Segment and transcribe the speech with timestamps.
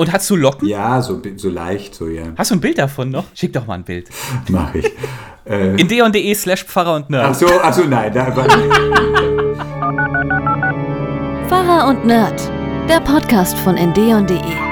[0.00, 0.66] Und hast du Locken?
[0.66, 2.22] Ja, so, so leicht, so ja.
[2.34, 3.24] Hast du ein Bild davon noch?
[3.34, 4.08] Schick doch mal ein Bild.
[4.48, 4.90] Mach ich.
[5.44, 7.26] Äh, In deon.de slash Pfarrer und Nerd.
[7.26, 8.10] Ach so, ach so, nein.
[8.10, 8.30] Da,
[11.48, 12.40] Pfarrer und Nerd,
[12.88, 14.69] der Podcast von endeon.de.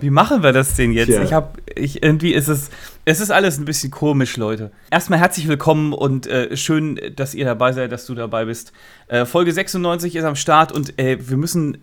[0.00, 1.08] Wie machen wir das denn jetzt?
[1.08, 1.22] Tja.
[1.22, 2.70] Ich habe, ich irgendwie ist es,
[3.04, 4.70] es ist alles ein bisschen komisch, Leute.
[4.90, 8.72] Erstmal herzlich willkommen und äh, schön, dass ihr dabei seid, dass du dabei bist.
[9.08, 11.78] Äh, Folge 96 ist am Start und äh, wir müssen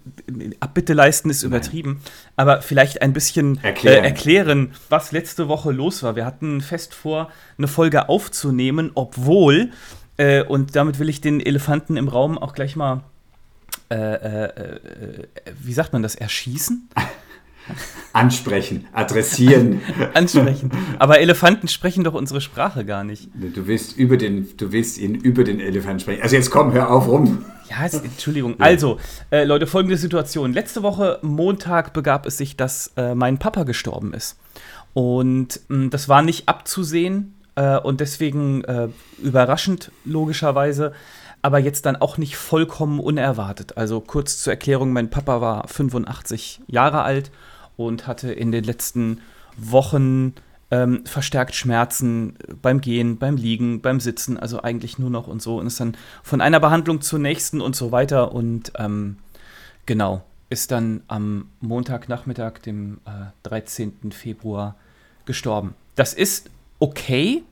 [0.59, 2.01] Abbitte leisten, ist übertrieben,
[2.35, 4.03] aber vielleicht ein bisschen Erklären.
[4.03, 6.15] Äh, erklären, was letzte Woche los war.
[6.15, 9.71] Wir hatten fest vor, eine Folge aufzunehmen, obwohl
[10.17, 13.03] äh, und damit will ich den Elefanten im Raum auch gleich mal,
[13.89, 14.79] äh, äh, äh,
[15.61, 16.89] wie sagt man das, erschießen?
[18.13, 19.81] ansprechen, adressieren.
[20.13, 20.71] ansprechen.
[20.99, 23.29] Aber Elefanten sprechen doch unsere Sprache gar nicht.
[23.33, 26.21] Du willst über den, du willst ihn über den Elefanten sprechen.
[26.21, 27.45] Also jetzt komm, hör auf rum.
[27.69, 28.55] Ja, jetzt, Entschuldigung.
[28.59, 28.97] Also,
[29.29, 30.53] äh, Leute, folgende Situation.
[30.53, 34.37] Letzte Woche Montag begab es sich, dass äh, mein Papa gestorben ist.
[34.93, 38.87] Und mh, das war nicht abzusehen äh, und deswegen äh,
[39.21, 40.93] überraschend, logischerweise.
[41.41, 43.77] Aber jetzt dann auch nicht vollkommen unerwartet.
[43.77, 47.31] Also kurz zur Erklärung, mein Papa war 85 Jahre alt
[47.77, 49.21] und hatte in den letzten
[49.55, 50.33] Wochen
[50.69, 55.57] ähm, verstärkt Schmerzen beim Gehen, beim Liegen, beim Sitzen, also eigentlich nur noch und so.
[55.57, 58.33] Und ist dann von einer Behandlung zur nächsten und so weiter.
[58.33, 59.17] Und ähm,
[59.85, 64.11] genau, ist dann am Montagnachmittag, dem äh, 13.
[64.11, 64.75] Februar,
[65.25, 65.73] gestorben.
[65.95, 67.43] Das ist okay,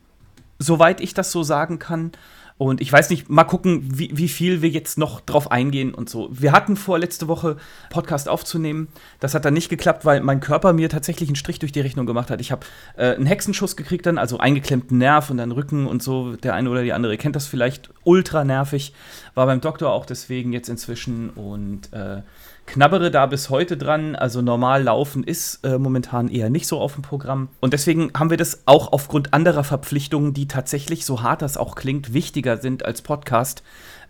[0.59, 2.12] soweit ich das so sagen kann.
[2.58, 6.09] Und ich weiß nicht, mal gucken, wie, wie viel wir jetzt noch drauf eingehen und
[6.09, 6.30] so.
[6.31, 7.58] Wir hatten vor, letzte Woche
[7.89, 8.88] Podcast aufzunehmen.
[9.20, 12.06] Das hat dann nicht geklappt, weil mein Körper mir tatsächlich einen Strich durch die Rechnung
[12.06, 12.39] gemacht hat.
[12.39, 16.38] Ich habe äh, einen Hexenschuss gekriegt dann, also eingeklemmten Nerv und dann Rücken und so.
[16.38, 17.89] Der eine oder die andere kennt das vielleicht.
[18.06, 18.94] Ultra nervig.
[19.34, 22.22] War beim Doktor auch deswegen jetzt inzwischen und äh,
[22.66, 24.16] knabbere da bis heute dran.
[24.16, 27.50] Also normal laufen ist äh, momentan eher nicht so auf dem Programm.
[27.60, 31.75] Und deswegen haben wir das auch aufgrund anderer Verpflichtungen, die tatsächlich, so hart das auch
[31.75, 33.64] klingt, wichtiger sind als Podcast,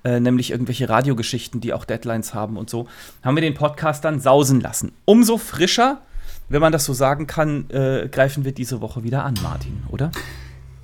[0.04, 2.88] äh, nämlich irgendwelche Radiogeschichten, die auch Deadlines haben und so,
[3.24, 4.92] haben wir den Podcast dann sausen lassen.
[5.06, 6.02] Umso frischer,
[6.50, 10.12] wenn man das so sagen kann, äh, greifen wir diese Woche wieder an, Martin, oder?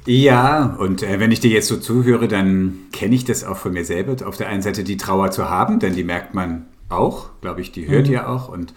[0.08, 3.74] Ja, und äh, wenn ich dir jetzt so zuhöre, dann kenne ich das auch von
[3.74, 4.28] mir selber.
[4.28, 7.72] Auf der einen Seite die Trauer zu haben, denn die merkt man auch, glaube ich,
[7.72, 8.14] die hört Mhm.
[8.14, 8.50] ihr auch.
[8.50, 8.74] Und,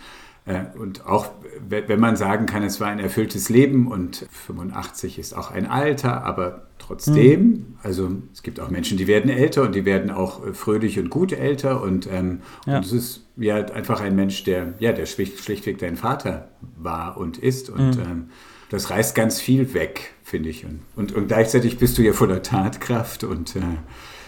[0.47, 1.28] äh, und auch,
[1.69, 5.66] we- wenn man sagen kann, es war ein erfülltes Leben und 85 ist auch ein
[5.66, 7.66] Alter, aber trotzdem, Mhm.
[7.82, 11.08] also es gibt auch Menschen, die werden älter und die werden auch äh, fröhlich und
[11.10, 11.82] gut älter.
[11.82, 12.76] Und, ähm, Ja.
[12.78, 17.16] und es ist ja einfach ein Mensch, der, ja, der schlicht, schlichtweg dein Vater war
[17.16, 17.70] und ist.
[17.70, 18.03] Und Mhm.
[18.03, 18.24] ähm,
[18.70, 20.64] das reißt ganz viel weg, finde ich.
[20.64, 23.60] Und, und, und gleichzeitig bist du ja voller Tatkraft und äh,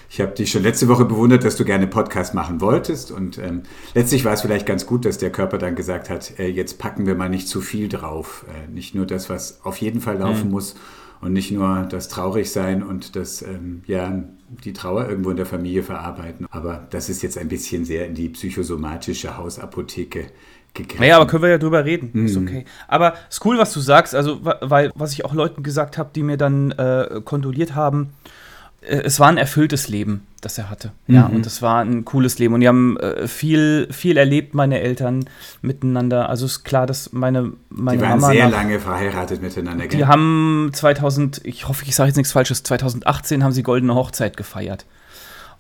[0.09, 3.11] ich habe dich schon letzte Woche bewundert, dass du gerne Podcast machen wolltest.
[3.11, 3.62] Und ähm,
[3.94, 7.06] letztlich war es vielleicht ganz gut, dass der Körper dann gesagt hat, äh, jetzt packen
[7.06, 8.44] wir mal nicht zu viel drauf.
[8.49, 10.77] Äh, nicht nur das, was auf jeden Fall laufen muss
[11.21, 14.22] und nicht nur das Traurigsein und das, ähm, ja,
[14.65, 16.47] die Trauer irgendwo in der Familie verarbeiten.
[16.50, 20.27] Aber das ist jetzt ein bisschen sehr in die psychosomatische Hausapotheke
[20.75, 21.00] gegriffen.
[21.00, 22.11] Naja, aber können wir ja drüber reden.
[22.12, 22.27] Mhm.
[22.27, 22.65] Ist okay.
[22.87, 24.15] Aber ist cool, was du sagst.
[24.15, 28.11] Also, weil, was ich auch Leuten gesagt habe, die mir dann äh, kondoliert haben,
[28.88, 30.92] es war ein erfülltes Leben, das er hatte.
[31.08, 31.36] Ja, Mhm.
[31.36, 32.54] und es war ein cooles Leben.
[32.54, 35.24] Und die haben äh, viel, viel erlebt, meine Eltern
[35.62, 36.28] miteinander.
[36.28, 38.32] Also ist klar, dass meine, meine die waren Mama.
[38.32, 39.86] sehr nach- lange verheiratet miteinander.
[39.88, 40.06] die gell?
[40.06, 44.86] haben 2000, ich hoffe, ich sage jetzt nichts Falsches, 2018 haben sie Goldene Hochzeit gefeiert.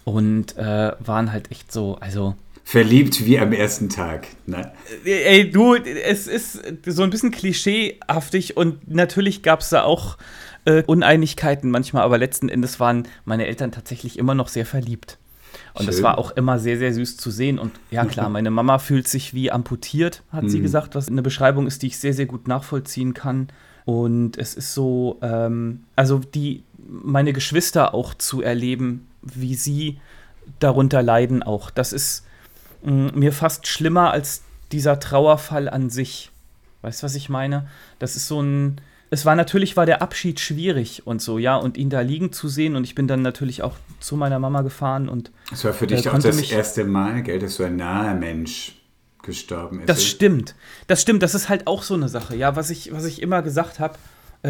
[0.04, 2.36] Und äh, waren halt echt so, also.
[2.62, 4.26] Verliebt wie am ersten Tag.
[4.46, 4.72] Ne?
[5.04, 10.16] Ey, du, es ist so ein bisschen klischeehaftig und natürlich gab es da auch
[10.66, 15.18] äh, Uneinigkeiten manchmal, aber letzten Endes waren meine Eltern tatsächlich immer noch sehr verliebt.
[15.74, 16.04] Und das Schön.
[16.04, 17.58] war auch immer sehr, sehr süß zu sehen.
[17.58, 20.62] Und ja, klar, meine Mama fühlt sich wie amputiert, hat sie Mhm.
[20.62, 23.48] gesagt, was eine Beschreibung ist, die ich sehr, sehr gut nachvollziehen kann.
[23.86, 29.98] Und es ist so, ähm, also die, meine Geschwister auch zu erleben, wie sie
[30.60, 31.70] darunter leiden auch.
[31.70, 32.24] Das ist
[32.82, 36.30] mh, mir fast schlimmer als dieser Trauerfall an sich.
[36.82, 37.66] Weißt du, was ich meine?
[37.98, 38.80] Das ist so ein.
[39.10, 42.48] Es war natürlich war der Abschied schwierig und so, ja, und ihn da liegen zu
[42.48, 42.74] sehen.
[42.76, 45.88] Und ich bin dann natürlich auch zu meiner Mama gefahren und Es war für Äh,
[45.88, 48.72] dich auch das mich- erste Mal, gell, dass so ein naher Mensch
[49.22, 49.88] gestorben ist.
[49.88, 50.54] Das stimmt.
[50.86, 51.22] Das stimmt.
[51.22, 52.36] Das ist halt auch so eine Sache.
[52.36, 53.96] Ja, was ich, was ich immer gesagt habe,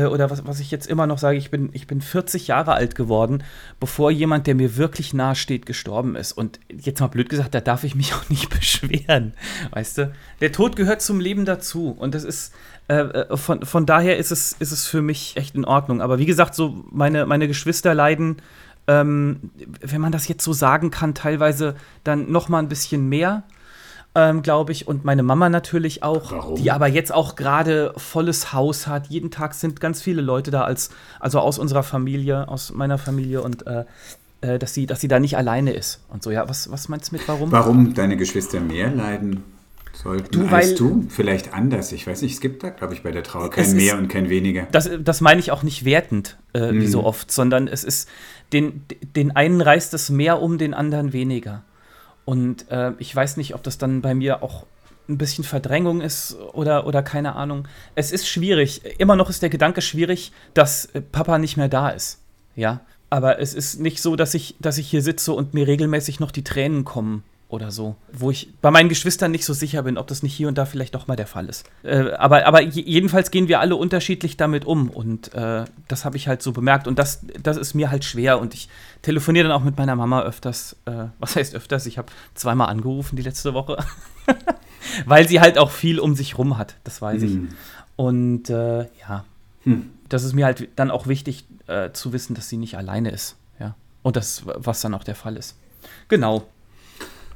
[0.05, 2.95] oder was, was ich jetzt immer noch sage, ich bin, ich bin 40 Jahre alt
[2.95, 3.43] geworden,
[3.81, 6.33] bevor jemand, der mir wirklich nahe steht, gestorben ist.
[6.33, 9.33] Und jetzt mal blöd gesagt, da darf ich mich auch nicht beschweren.
[9.71, 10.13] Weißt du?
[10.41, 11.91] Der Tod gehört zum Leben dazu.
[11.91, 12.53] Und das ist,
[12.89, 16.01] äh, äh, von, von daher ist es, ist es für mich echt in Ordnung.
[16.03, 18.37] Aber wie gesagt, so meine, meine Geschwister leiden.
[18.89, 19.51] Ähm,
[19.81, 23.43] wenn man das jetzt so sagen kann, teilweise dann noch mal ein bisschen mehr.
[24.19, 26.57] Ähm, glaube ich, und meine Mama natürlich auch, Warum?
[26.57, 29.09] die aber jetzt auch gerade volles Haus hat.
[29.09, 30.89] Jeden Tag sind ganz viele Leute da, als,
[31.21, 33.85] also aus unserer Familie, aus meiner Familie und äh,
[34.41, 36.01] äh, dass, sie, dass sie da nicht alleine ist.
[36.09, 37.53] Und so, ja, was, was meinst du mit warum?
[37.53, 39.43] Warum deine Geschwister mehr leiden
[39.93, 41.05] sollten Du, als du?
[41.11, 41.93] Vielleicht anders.
[41.93, 44.09] Ich weiß nicht, es gibt da, glaube ich, bei der Trauer kein ist- mehr und
[44.09, 44.67] kein weniger.
[44.73, 46.87] Das, das meine ich auch nicht wertend, äh, wie Mhm.
[46.87, 48.09] so oft, sondern es ist,
[48.53, 48.83] den,
[49.15, 51.63] den einen reißt es mehr um, den anderen weniger.
[52.27, 54.67] Und äh, ich weiß nicht, ob das dann bei mir auch
[55.09, 57.67] ein bisschen Verdrängung ist oder, oder keine Ahnung.
[57.95, 58.83] Es ist schwierig.
[58.99, 62.19] Immer noch ist der Gedanke schwierig, dass äh, Papa nicht mehr da ist.
[62.57, 62.81] Ja.
[63.09, 66.33] Aber es ist nicht so, dass ich, dass ich hier sitze und mir regelmäßig noch
[66.33, 67.23] die Tränen kommen
[67.57, 67.97] oder so.
[68.13, 70.65] Wo ich bei meinen Geschwistern nicht so sicher bin, ob das nicht hier und da
[70.65, 71.65] vielleicht doch mal der Fall ist.
[71.83, 74.89] Äh, aber, aber je- jedenfalls gehen wir alle unterschiedlich damit um.
[74.91, 76.87] Und äh, das habe ich halt so bemerkt.
[76.87, 78.39] Und das, das ist mir halt schwer.
[78.39, 78.69] Und ich
[79.03, 80.77] telefoniere dann auch mit meiner Mama öfters.
[80.85, 81.87] Äh, was heißt öfters?
[81.87, 83.77] Ich habe zweimal angerufen die letzte Woche.
[85.07, 87.33] Weil sie halt auch viel um sich rum hat, das weiß ich.
[87.33, 87.49] Hm.
[87.97, 89.25] Und äh, ja,
[89.65, 89.91] Hm.
[90.09, 93.37] das ist mir halt dann auch wichtig äh, zu wissen, dass sie nicht alleine ist.
[93.59, 93.75] Ja.
[94.03, 95.57] Und das, was dann auch der Fall ist.
[96.09, 96.47] Genau.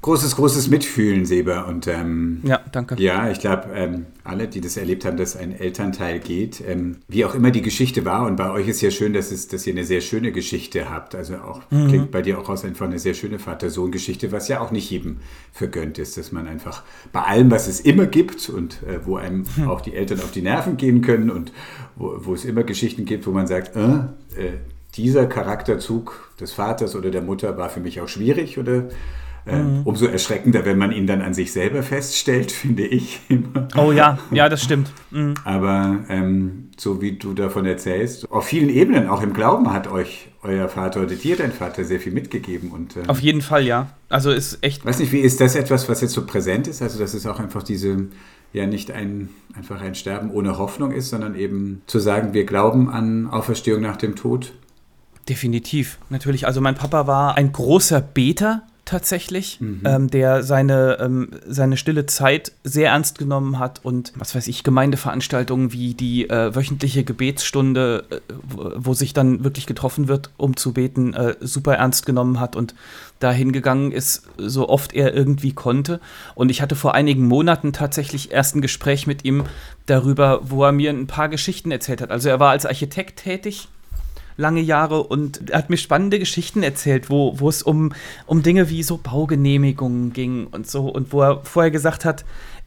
[0.03, 1.63] Großes, großes Mitfühlen, Seba.
[1.63, 2.95] Und ähm, Ja, danke.
[2.99, 7.27] Ja, ich glaube, ähm, alle, die das erlebt haben, dass ein Elternteil geht, ähm, wie
[7.27, 9.75] auch immer die Geschichte war, und bei euch ist ja schön, dass, es, dass ihr
[9.75, 11.15] eine sehr schöne Geschichte habt.
[11.15, 14.71] Also auch klingt bei dir auch aus einfach eine sehr schöne Vater-Sohn-Geschichte, was ja auch
[14.71, 15.19] nicht jedem
[15.53, 16.83] vergönnt ist, dass man einfach
[17.13, 20.43] bei allem, was es immer gibt und äh, wo einem auch die Eltern auf die
[20.43, 21.53] Nerven gehen können und
[21.97, 24.53] wo, wo es immer Geschichten gibt, wo man sagt, äh, äh,
[24.97, 28.89] dieser Charakterzug des Vaters oder der Mutter war für mich auch schwierig oder
[29.47, 33.69] äh, umso erschreckender, wenn man ihn dann an sich selber feststellt, finde ich immer.
[33.77, 34.91] Oh ja, ja, das stimmt.
[35.11, 35.35] Mhm.
[35.45, 40.29] Aber ähm, so wie du davon erzählst, auf vielen Ebenen, auch im Glauben, hat euch
[40.43, 42.71] euer Vater oder dir dein Vater sehr viel mitgegeben.
[42.71, 43.91] Und ähm, Auf jeden Fall, ja.
[44.09, 44.85] Also ist echt.
[44.85, 46.83] weiß nicht, wie ist das etwas, was jetzt so präsent ist?
[46.83, 48.07] Also, dass es auch einfach diese,
[48.53, 52.91] ja, nicht ein, einfach ein Sterben ohne Hoffnung ist, sondern eben zu sagen, wir glauben
[52.91, 54.53] an Auferstehung nach dem Tod.
[55.29, 56.47] Definitiv, natürlich.
[56.47, 62.51] Also mein Papa war ein großer Beter tatsächlich, ähm, der seine, ähm, seine stille Zeit
[62.65, 68.17] sehr ernst genommen hat und was weiß ich, Gemeindeveranstaltungen wie die äh, wöchentliche Gebetsstunde, äh,
[68.43, 72.57] wo, wo sich dann wirklich getroffen wird, um zu beten, äh, super ernst genommen hat
[72.57, 72.75] und
[73.21, 76.01] dahin gegangen ist, so oft er irgendwie konnte.
[76.35, 79.45] Und ich hatte vor einigen Monaten tatsächlich erst ein Gespräch mit ihm
[79.87, 82.11] darüber, wo er mir ein paar Geschichten erzählt hat.
[82.11, 83.69] Also er war als Architekt tätig
[84.41, 87.93] lange Jahre und er hat mir spannende Geschichten erzählt, wo, wo es um,
[88.27, 92.25] um Dinge wie so Baugenehmigungen ging und so und wo er vorher gesagt hat,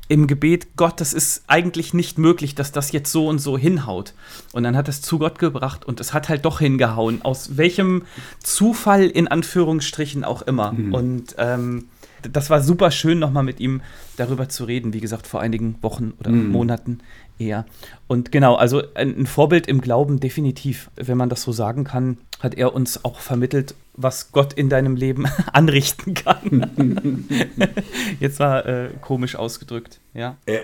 [0.10, 4.14] im Gebet, Gott, das ist eigentlich nicht möglich, dass das jetzt so und so hinhaut.
[4.52, 8.04] Und dann hat es zu Gott gebracht und es hat halt doch hingehauen, aus welchem
[8.44, 10.74] Zufall in Anführungsstrichen auch immer.
[10.94, 11.86] Und ähm,
[12.32, 13.82] das war super schön, nochmal mit ihm
[14.18, 17.00] darüber zu reden, wie gesagt, vor einigen Wochen oder Monaten
[17.40, 17.66] eher.
[18.08, 22.18] Und genau, also ein, ein Vorbild im Glauben definitiv, wenn man das so sagen kann,
[22.40, 27.26] hat er uns auch vermittelt, was Gott in deinem Leben anrichten kann.
[28.20, 30.38] Jetzt war äh, komisch ausgedrückt, ja.
[30.46, 30.60] Äh,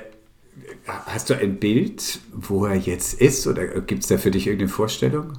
[0.86, 3.48] hast du ein Bild, wo er jetzt ist?
[3.48, 5.38] Oder gibt es da für dich irgendeine Vorstellung?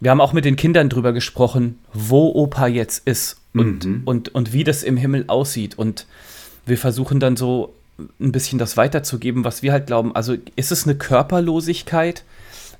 [0.00, 4.02] Wir haben auch mit den Kindern drüber gesprochen, wo Opa jetzt ist und, Mhm.
[4.04, 5.78] und, und wie das im Himmel aussieht.
[5.78, 6.06] Und
[6.66, 7.74] wir versuchen dann so
[8.20, 10.14] ein bisschen das weiterzugeben, was wir halt glauben.
[10.14, 12.24] Also ist es eine Körperlosigkeit,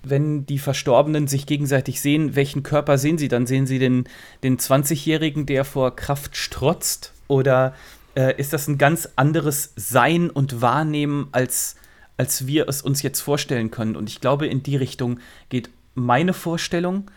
[0.02, 2.36] wenn die Verstorbenen sich gegenseitig sehen?
[2.36, 3.28] Welchen Körper sehen sie?
[3.28, 4.04] Dann sehen sie den,
[4.42, 7.12] den 20-Jährigen, der vor Kraft strotzt?
[7.28, 7.74] Oder
[8.14, 11.76] äh, ist das ein ganz anderes Sein und Wahrnehmen, als,
[12.18, 13.96] als wir es uns jetzt vorstellen können?
[13.96, 17.10] Und ich glaube, in die Richtung geht meine Vorstellung,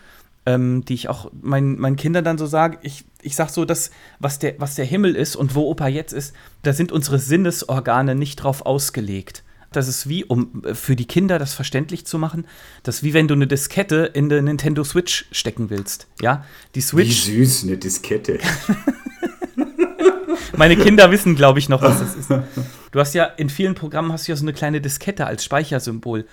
[0.47, 2.79] ähm, die ich auch meinen, meinen Kindern dann so sage.
[2.81, 6.13] Ich, ich sage so, dass was der, was der Himmel ist und wo Opa jetzt
[6.13, 6.33] ist,
[6.63, 9.43] da sind unsere Sinnesorgane nicht drauf ausgelegt.
[9.71, 12.45] Das ist wie, um äh, für die Kinder das verständlich zu machen,
[12.83, 16.07] das ist wie wenn du eine Diskette in der Nintendo Switch stecken willst.
[16.21, 16.43] Ja,
[16.73, 17.23] die Wie Switch.
[17.25, 18.39] süß, eine Diskette.
[20.57, 22.29] Meine Kinder wissen, glaube ich, noch, was das ist.
[22.91, 26.25] Du hast ja in vielen Programmen hast du ja so eine kleine Diskette als Speichersymbol.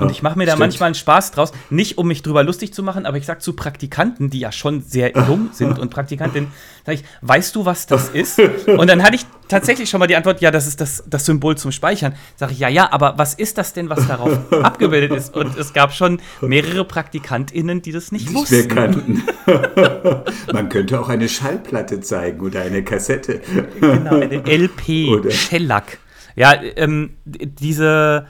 [0.00, 0.60] Und ich mache mir da Stimmt.
[0.60, 3.54] manchmal einen Spaß draus, nicht um mich drüber lustig zu machen, aber ich sage zu
[3.54, 6.50] Praktikanten, die ja schon sehr jung sind und Praktikantinnen,
[6.84, 8.38] sage ich, weißt du, was das ist?
[8.38, 11.56] Und dann hatte ich tatsächlich schon mal die Antwort, ja, das ist das, das Symbol
[11.56, 12.14] zum Speichern.
[12.36, 15.34] Sage ich, ja, ja, aber was ist das denn, was darauf abgebildet ist?
[15.34, 18.68] Und es gab schon mehrere PraktikantInnen, die das nicht Wir wussten.
[18.68, 19.22] kannten.
[20.52, 23.40] Man könnte auch eine Schallplatte zeigen oder eine Kassette.
[23.80, 25.98] Genau, eine LP, Oder- Shellac.
[26.36, 28.26] Ja, ähm, diese,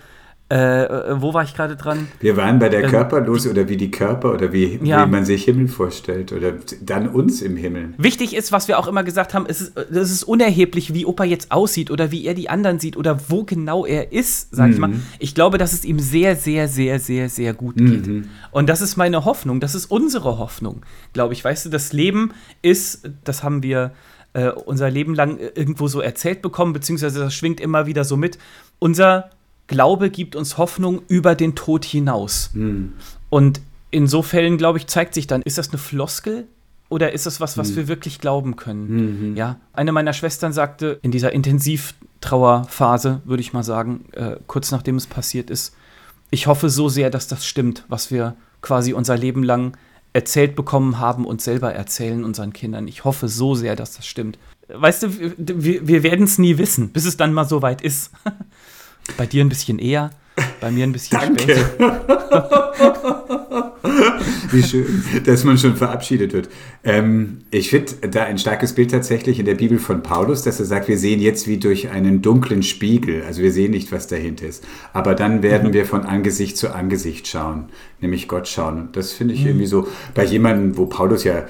[0.52, 2.08] Äh, wo war ich gerade dran?
[2.20, 5.06] Wir waren bei der ähm, Körperlose oder wie die Körper oder wie, ja.
[5.06, 7.94] wie, man sich Himmel vorstellt oder dann uns im Himmel.
[7.96, 11.24] Wichtig ist, was wir auch immer gesagt haben, es ist, es ist unerheblich, wie Opa
[11.24, 14.72] jetzt aussieht oder wie er die anderen sieht oder wo genau er ist, sag mhm.
[14.74, 14.90] ich mal.
[15.20, 18.06] Ich glaube, dass es ihm sehr, sehr, sehr, sehr, sehr gut geht.
[18.06, 18.28] Mhm.
[18.50, 20.82] Und das ist meine Hoffnung, das ist unsere Hoffnung,
[21.14, 21.42] glaube ich.
[21.42, 23.92] Weißt du, das Leben ist, das haben wir
[24.34, 28.38] äh, unser Leben lang irgendwo so erzählt bekommen, beziehungsweise das schwingt immer wieder so mit.
[28.78, 29.30] Unser
[29.66, 32.50] Glaube gibt uns Hoffnung über den Tod hinaus.
[32.52, 32.94] Mhm.
[33.30, 33.60] Und
[33.90, 36.46] in so Fällen, glaube ich, zeigt sich dann, ist das eine Floskel
[36.88, 37.76] oder ist das was, was mhm.
[37.76, 39.30] wir wirklich glauben können?
[39.30, 39.36] Mhm.
[39.36, 44.96] Ja, eine meiner Schwestern sagte in dieser Intensivtrauerphase, würde ich mal sagen, äh, kurz nachdem
[44.96, 45.74] es passiert ist,
[46.30, 49.76] ich hoffe so sehr, dass das stimmt, was wir quasi unser Leben lang
[50.12, 52.88] erzählt bekommen haben und selber erzählen unseren Kindern.
[52.88, 54.38] Ich hoffe so sehr, dass das stimmt.
[54.68, 58.10] Weißt du, wir, wir werden es nie wissen, bis es dann mal so weit ist.
[59.16, 60.10] Bei dir ein bisschen eher,
[60.60, 61.42] bei mir ein bisschen Danke.
[61.42, 62.62] später.
[64.50, 66.48] Wie schön, dass man schon verabschiedet wird.
[66.84, 70.66] Ähm, ich finde da ein starkes Bild tatsächlich in der Bibel von Paulus, dass er
[70.66, 73.22] sagt, wir sehen jetzt wie durch einen dunklen Spiegel.
[73.24, 74.64] Also wir sehen nicht, was dahinter ist.
[74.92, 75.74] Aber dann werden mhm.
[75.74, 77.66] wir von Angesicht zu Angesicht schauen,
[78.00, 78.80] nämlich Gott schauen.
[78.80, 79.48] Und das finde ich mhm.
[79.48, 81.44] irgendwie so bei jemandem, wo Paulus ja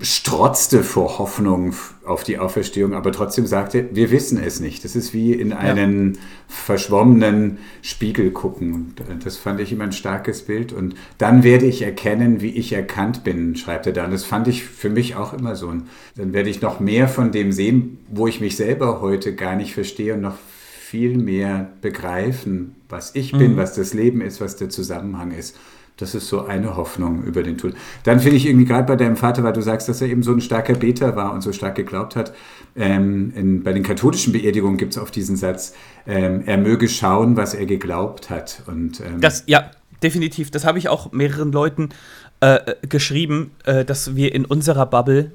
[0.00, 1.74] strotzte vor Hoffnung
[2.04, 4.84] auf die Auferstehung, aber trotzdem sagte, wir wissen es nicht.
[4.84, 6.20] Das ist wie in einen ja.
[6.48, 8.94] verschwommenen Spiegel gucken.
[9.22, 10.72] Das fand ich immer ein starkes Bild.
[10.72, 14.06] Und dann werde ich erkennen, wie ich erkannt bin, schreibt er da.
[14.06, 15.68] Und das fand ich für mich auch immer so.
[15.68, 19.56] Und dann werde ich noch mehr von dem sehen, wo ich mich selber heute gar
[19.56, 23.56] nicht verstehe und noch viel mehr begreifen, was ich bin, mhm.
[23.58, 25.54] was das Leben ist, was der Zusammenhang ist.
[25.98, 27.74] Das ist so eine Hoffnung über den Tod.
[28.04, 30.32] Dann finde ich irgendwie gerade bei deinem Vater, weil du sagst, dass er eben so
[30.32, 32.32] ein starker Beter war und so stark geglaubt hat.
[32.74, 35.74] Ähm, in, bei den katholischen Beerdigungen gibt es oft diesen Satz,
[36.06, 38.62] ähm, er möge schauen, was er geglaubt hat.
[38.66, 39.70] Und, ähm, das, ja,
[40.02, 40.50] definitiv.
[40.50, 41.90] Das habe ich auch mehreren Leuten
[42.40, 45.32] äh, geschrieben, äh, dass wir in unserer Bubble,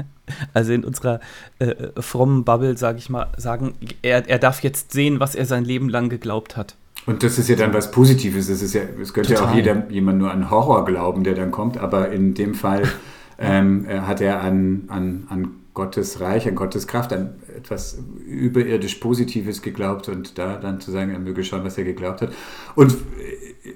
[0.54, 1.20] also in unserer
[1.60, 5.64] äh, frommen Bubble, sage ich mal, sagen, er, er darf jetzt sehen, was er sein
[5.64, 6.74] Leben lang geglaubt hat.
[7.06, 8.48] Und das ist ja dann was Positives.
[8.48, 9.46] Es, ist ja, es könnte Total.
[9.46, 12.82] ja auch jeder, jemand nur an Horror glauben, der dann kommt, aber in dem Fall
[13.38, 19.62] ähm, hat er an, an, an Gottes Reich, an Gottes Kraft, an etwas überirdisch Positives
[19.62, 22.32] geglaubt und da dann zu sagen, er möge schauen, was er geglaubt hat.
[22.74, 22.96] Und,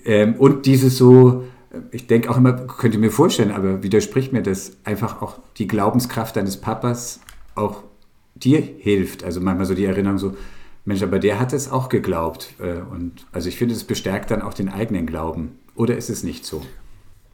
[0.05, 1.45] ähm, und dieses so,
[1.91, 5.67] ich denke auch immer, könnt ihr mir vorstellen, aber widerspricht mir das einfach auch die
[5.67, 7.21] Glaubenskraft deines Papas
[7.55, 7.83] auch
[8.35, 9.25] dir hilft.
[9.25, 10.37] Also manchmal so die Erinnerung so,
[10.85, 12.55] Mensch, aber der hat es auch geglaubt.
[12.59, 15.59] Äh, und also ich finde, es bestärkt dann auch den eigenen Glauben.
[15.75, 16.63] Oder ist es nicht so?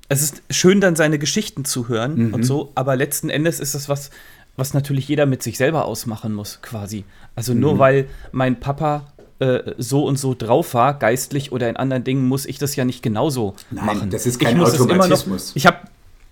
[0.08, 2.34] Es ist schön, dann seine Geschichten zu hören mhm.
[2.34, 4.10] und so, aber letzten Endes ist das was,
[4.56, 7.04] was natürlich jeder mit sich selber ausmachen muss, quasi.
[7.36, 7.78] Also nur mhm.
[7.78, 12.46] weil mein Papa äh, so und so drauf war, geistlich oder in anderen Dingen, muss
[12.46, 14.10] ich das ja nicht genauso Nein, machen.
[14.10, 15.50] Das ist kein ich Automatismus.
[15.50, 15.78] Noch, ich habe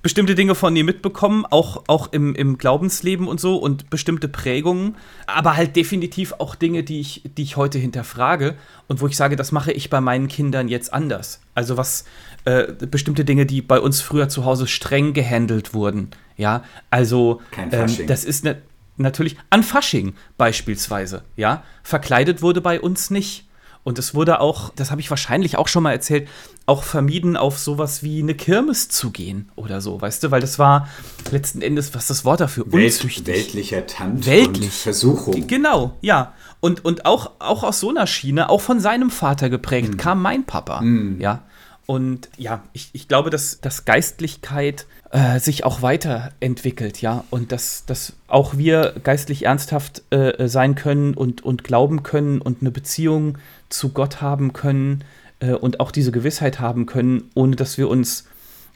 [0.06, 4.94] bestimmte Dinge von ihr mitbekommen, auch, auch im, im Glaubensleben und so und bestimmte Prägungen,
[5.26, 8.54] aber halt definitiv auch Dinge, die ich, die ich heute hinterfrage
[8.86, 11.40] und wo ich sage, das mache ich bei meinen Kindern jetzt anders.
[11.56, 12.04] Also was
[12.44, 16.10] äh, bestimmte Dinge, die bei uns früher zu Hause streng gehandelt wurden.
[16.36, 17.40] Ja, also
[17.72, 18.58] ähm, das ist ne,
[18.97, 21.25] natürlich an Fasching beispielsweise.
[21.37, 23.47] Ja, verkleidet wurde bei uns nicht.
[23.87, 26.26] Und es wurde auch, das habe ich wahrscheinlich auch schon mal erzählt,
[26.67, 30.59] auch vermieden, auf sowas wie eine Kirmes zu gehen oder so, weißt du, weil das
[30.59, 30.88] war
[31.31, 33.29] letzten Endes, was das Wort dafür, Welt, unzüchtig.
[33.29, 34.65] Weltlicher Tanz Weltlich.
[34.65, 35.47] und Versuchung.
[35.47, 36.35] Genau, ja.
[36.59, 39.97] Und, und auch, auch aus so einer Schiene, auch von seinem Vater geprägt, mhm.
[39.99, 41.21] kam mein Papa, mhm.
[41.21, 41.45] ja.
[41.87, 47.84] Und ja, ich, ich glaube, dass, dass Geistlichkeit äh, sich auch weiterentwickelt, ja, und dass,
[47.86, 53.38] dass auch wir geistlich ernsthaft äh, sein können und, und glauben können und eine Beziehung
[53.68, 55.04] zu Gott haben können
[55.40, 58.26] äh, und auch diese Gewissheit haben können, ohne dass wir uns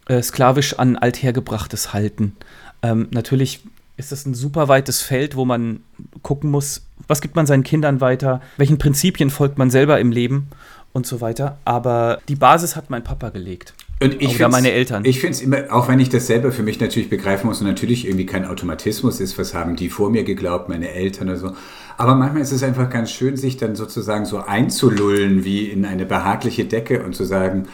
[0.07, 2.37] äh, sklavisch an Althergebrachtes halten.
[2.83, 3.61] Ähm, natürlich
[3.97, 5.81] ist das ein super weites Feld, wo man
[6.23, 10.49] gucken muss, was gibt man seinen Kindern weiter, welchen Prinzipien folgt man selber im Leben
[10.93, 11.59] und so weiter.
[11.65, 13.75] Aber die Basis hat mein Papa gelegt.
[14.03, 15.05] Und ich Oder meine Eltern.
[15.05, 17.67] Ich finde es immer, auch wenn ich das selber für mich natürlich begreifen muss und
[17.67, 21.53] natürlich irgendwie kein Automatismus ist, was haben die vor mir geglaubt, meine Eltern oder so.
[21.99, 26.07] Aber manchmal ist es einfach ganz schön, sich dann sozusagen so einzulullen wie in eine
[26.07, 27.69] behagliche Decke und zu sagen,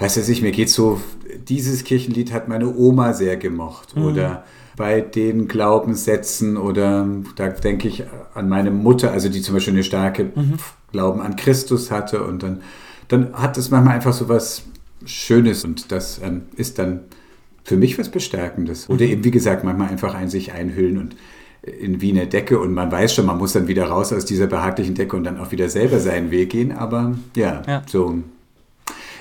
[0.00, 1.00] weißt du, ich, mir geht so,
[1.48, 4.04] dieses Kirchenlied hat meine Oma sehr gemocht mhm.
[4.04, 4.44] oder
[4.76, 9.82] bei den Glaubenssätzen oder da denke ich an meine Mutter, also die zum Beispiel eine
[9.82, 10.54] starke mhm.
[10.92, 12.60] Glauben an Christus hatte und dann,
[13.08, 14.64] dann hat es manchmal einfach so was
[15.04, 17.00] Schönes und das ähm, ist dann
[17.64, 18.88] für mich was Bestärkendes.
[18.88, 21.16] Oder eben, wie gesagt, manchmal einfach ein sich einhüllen und
[21.62, 24.46] in wie eine Decke und man weiß schon, man muss dann wieder raus aus dieser
[24.46, 26.72] behaglichen Decke und dann auch wieder selber seinen Weg gehen.
[26.72, 27.82] Aber ja, ja.
[27.86, 28.18] so.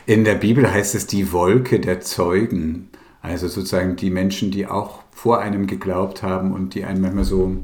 [0.05, 2.89] In der Bibel heißt es die Wolke der Zeugen.
[3.21, 7.57] Also sozusagen die Menschen, die auch vor einem geglaubt haben und die einen manchmal so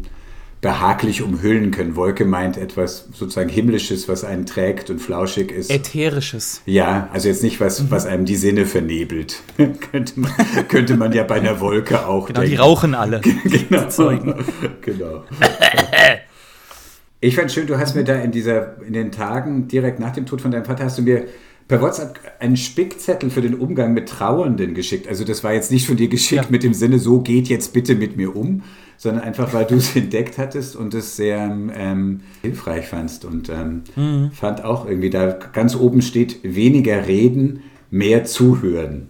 [0.65, 1.95] behaglich umhüllen können.
[1.95, 5.69] Wolke meint etwas sozusagen himmlisches, was einen trägt und flauschig ist.
[5.69, 6.63] Ätherisches.
[6.65, 7.91] Ja, also jetzt nicht was, mhm.
[7.91, 9.43] was einem die Sinne vernebelt.
[9.91, 10.31] könnte, man,
[10.67, 12.55] könnte man ja bei einer Wolke auch genau, denken.
[12.55, 13.21] die rauchen alle.
[13.43, 13.87] genau.
[14.81, 15.23] genau.
[17.19, 20.25] Ich fand schön, du hast mir da in dieser, in den Tagen direkt nach dem
[20.25, 21.25] Tod von deinem Vater hast du mir
[21.67, 25.07] per WhatsApp einen Spickzettel für den Umgang mit Trauernden geschickt.
[25.07, 26.51] Also das war jetzt nicht von dir geschickt ja.
[26.51, 28.61] mit dem Sinne, so geht jetzt bitte mit mir um,
[28.97, 31.39] sondern einfach, weil du es entdeckt hattest und es sehr
[31.75, 33.25] ähm, hilfreich fandst.
[33.25, 34.31] Und ähm, mhm.
[34.31, 39.07] fand auch irgendwie, da ganz oben steht, weniger reden, mehr zuhören.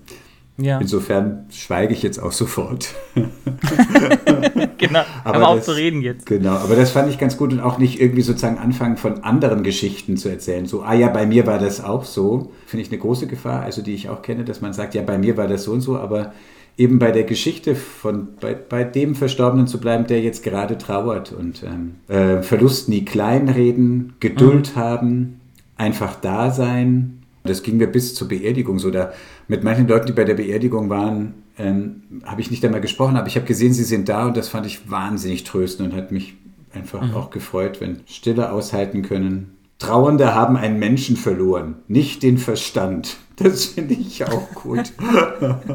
[0.57, 0.79] Ja.
[0.79, 2.95] Insofern schweige ich jetzt auch sofort.
[4.77, 6.25] genau, aber auch zu reden jetzt.
[6.25, 9.63] Genau, aber das fand ich ganz gut und auch nicht irgendwie sozusagen anfangen von anderen
[9.63, 10.65] Geschichten zu erzählen.
[10.65, 12.53] So, ah ja, bei mir war das auch so.
[12.67, 15.17] Finde ich eine große Gefahr, also die ich auch kenne, dass man sagt, ja, bei
[15.17, 16.31] mir war das so und so, aber
[16.77, 21.33] eben bei der Geschichte von bei, bei dem Verstorbenen zu bleiben, der jetzt gerade trauert
[21.33, 24.79] und ähm, äh, Verlust nie kleinreden, Geduld mhm.
[24.79, 25.41] haben,
[25.75, 27.24] einfach da sein.
[27.45, 28.91] Das ging mir bis zur Beerdigung so.
[28.91, 29.13] Da
[29.47, 33.27] mit manchen Leuten, die bei der Beerdigung waren, ähm, habe ich nicht einmal gesprochen, aber
[33.27, 36.35] ich habe gesehen, sie sind da und das fand ich wahnsinnig tröstend und hat mich
[36.73, 37.13] einfach mhm.
[37.13, 39.51] auch gefreut, wenn Stille aushalten können.
[39.79, 43.17] Trauernde haben einen Menschen verloren, nicht den Verstand.
[43.35, 44.93] Das finde ich auch gut.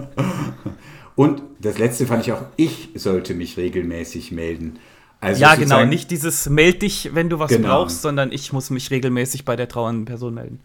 [1.16, 4.78] Und das letzte fand ich auch, ich sollte mich regelmäßig melden.
[5.20, 7.68] Also ja, genau, nicht dieses meld dich, wenn du was genau.
[7.68, 10.60] brauchst, sondern ich muss mich regelmäßig bei der trauernden Person melden.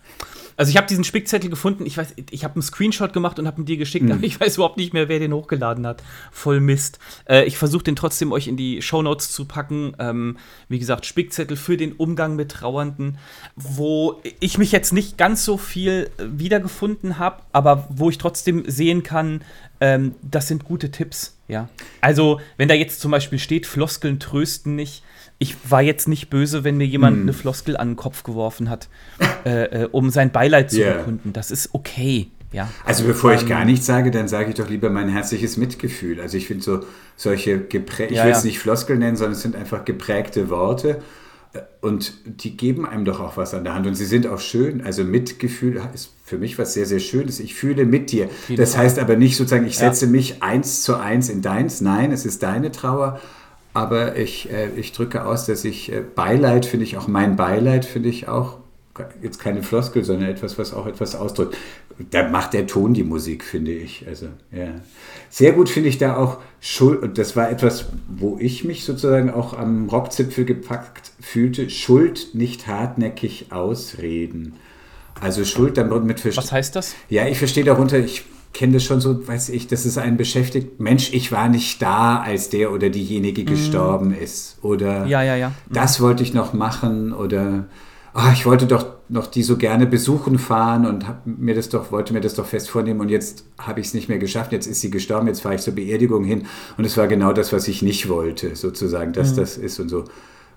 [0.58, 3.62] Also ich habe diesen Spickzettel gefunden, ich weiß, ich habe einen Screenshot gemacht und habe
[3.62, 4.14] ihn dir geschickt, mhm.
[4.14, 6.02] aber ich weiß überhaupt nicht mehr, wer den hochgeladen hat.
[6.32, 7.00] Voll Mist.
[7.26, 9.96] Äh, ich versuche den trotzdem euch in die Shownotes zu packen.
[10.00, 10.38] Ähm,
[10.70, 13.18] wie gesagt, Spickzettel für den Umgang mit Trauernden,
[13.56, 18.64] wo ich mich jetzt nicht ganz so viel äh, wiedergefunden habe, aber wo ich trotzdem
[18.68, 19.42] sehen kann,
[19.86, 21.70] ähm, das sind gute Tipps, ja.
[22.02, 25.04] Also, wenn da jetzt zum Beispiel steht, Floskeln trösten nicht,
[25.38, 27.24] ich war jetzt nicht böse, wenn mir jemand hm.
[27.24, 28.88] eine Floskel an den Kopf geworfen hat,
[29.46, 30.98] äh, äh, um sein Beileid zu yeah.
[30.98, 31.34] bekunden.
[31.34, 32.30] Das ist okay.
[32.52, 32.70] Ja.
[32.86, 36.22] Also bevor ich gar ähm, nichts sage, dann sage ich doch lieber mein herzliches Mitgefühl.
[36.22, 36.80] Also ich finde so
[37.18, 38.48] solche geprägte, ich will es ja.
[38.48, 41.02] nicht Floskel nennen, sondern es sind einfach geprägte Worte
[41.82, 44.82] und die geben einem doch auch was an der Hand und sie sind auch schön.
[44.82, 47.40] Also Mitgefühl ist für mich was sehr, sehr Schönes.
[47.40, 48.30] Ich fühle mit dir.
[48.56, 50.12] Das heißt aber nicht sozusagen, ich setze ja.
[50.12, 51.82] mich eins zu eins in deins.
[51.82, 53.20] Nein, es ist deine Trauer
[53.76, 57.84] aber ich, äh, ich drücke aus, dass ich äh, Beileid finde ich auch, mein Beileid
[57.84, 58.60] finde ich auch,
[59.22, 61.58] jetzt keine Floskel, sondern etwas, was auch etwas ausdrückt.
[62.12, 64.06] Da macht der Ton die Musik, finde ich.
[64.08, 64.70] Also, ja.
[65.30, 69.30] Sehr gut finde ich da auch Schuld, und das war etwas, wo ich mich sozusagen
[69.30, 74.54] auch am Rockzipfel gepackt fühlte, Schuld nicht hartnäckig ausreden.
[75.20, 76.96] Also Schuld dann mit Was heißt das?
[77.10, 80.80] Ja, ich verstehe darunter, ich kenne das schon so, weiß ich, dass es einen beschäftigt.
[80.80, 83.46] Mensch, ich war nicht da, als der oder diejenige mhm.
[83.46, 84.58] gestorben ist.
[84.62, 85.52] Oder ja, ja, ja.
[85.70, 87.14] Das wollte ich noch machen.
[87.14, 87.66] Oder
[88.16, 92.14] oh, ich wollte doch noch die so gerne besuchen fahren und mir das doch, wollte
[92.14, 94.52] mir das doch fest vornehmen und jetzt habe ich es nicht mehr geschafft.
[94.52, 96.48] Jetzt ist sie gestorben, jetzt fahre ich zur Beerdigung hin.
[96.78, 99.36] Und es war genau das, was ich nicht wollte, sozusagen, dass mhm.
[99.38, 100.06] das ist und so.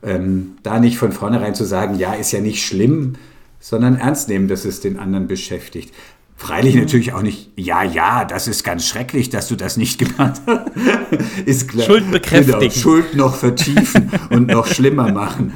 [0.02, 3.14] Ähm, da nicht von vornherein zu sagen, ja, ist ja nicht schlimm,
[3.58, 5.92] sondern ernst nehmen, dass es den anderen beschäftigt.
[6.36, 6.82] Freilich mhm.
[6.82, 10.70] natürlich auch nicht, ja, ja, das ist ganz schrecklich, dass du das nicht gemacht hast.
[11.44, 11.84] ist klar.
[11.84, 12.60] Schuld bekräftigen.
[12.60, 15.52] Genau, Schuld noch vertiefen und noch schlimmer machen.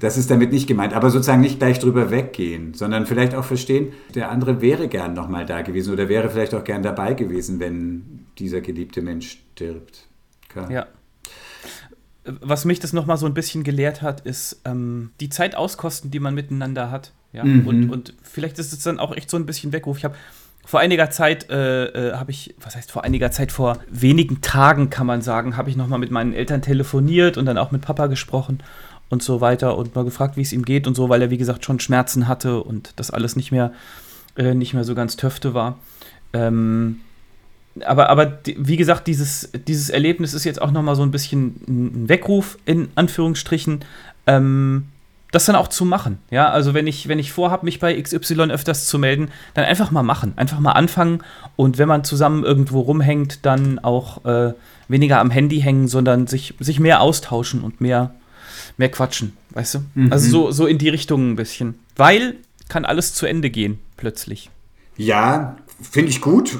[0.00, 0.92] Das ist damit nicht gemeint.
[0.92, 5.46] Aber sozusagen nicht gleich drüber weggehen, sondern vielleicht auch verstehen, der andere wäre gern nochmal
[5.46, 10.08] da gewesen oder wäre vielleicht auch gern dabei gewesen, wenn dieser geliebte Mensch stirbt.
[10.48, 10.70] Klar.
[10.70, 10.86] Ja
[12.24, 16.20] was mich das nochmal so ein bisschen gelehrt hat, ist ähm, die Zeit auskosten, die
[16.20, 17.12] man miteinander hat.
[17.32, 17.44] Ja?
[17.44, 17.66] Mhm.
[17.66, 19.98] Und, und vielleicht ist es dann auch echt so ein bisschen Weckruf.
[19.98, 20.14] Ich habe
[20.64, 24.90] vor einiger Zeit, äh, äh, habe ich, was heißt vor einiger Zeit, vor wenigen Tagen
[24.90, 28.06] kann man sagen, habe ich nochmal mit meinen Eltern telefoniert und dann auch mit Papa
[28.06, 28.62] gesprochen
[29.10, 31.36] und so weiter und mal gefragt, wie es ihm geht und so, weil er, wie
[31.36, 33.72] gesagt, schon Schmerzen hatte und das alles nicht mehr,
[34.36, 35.78] äh, nicht mehr so ganz töfte war.
[36.32, 37.00] Ähm,
[37.84, 42.08] aber, aber wie gesagt, dieses, dieses Erlebnis ist jetzt auch nochmal so ein bisschen ein
[42.08, 43.80] Weckruf, in Anführungsstrichen,
[44.26, 44.86] ähm,
[45.32, 46.18] das dann auch zu machen.
[46.30, 49.90] Ja, also wenn ich, wenn ich vorhabe, mich bei XY öfters zu melden, dann einfach
[49.90, 51.22] mal machen, einfach mal anfangen
[51.56, 54.54] und wenn man zusammen irgendwo rumhängt, dann auch äh,
[54.88, 58.14] weniger am Handy hängen, sondern sich, sich mehr austauschen und mehr,
[58.76, 59.78] mehr quatschen, weißt du?
[59.94, 60.12] Mhm.
[60.12, 61.74] Also so, so in die Richtung ein bisschen.
[61.96, 62.36] Weil
[62.68, 64.50] kann alles zu Ende gehen, plötzlich.
[64.96, 66.58] Ja, Finde ich gut.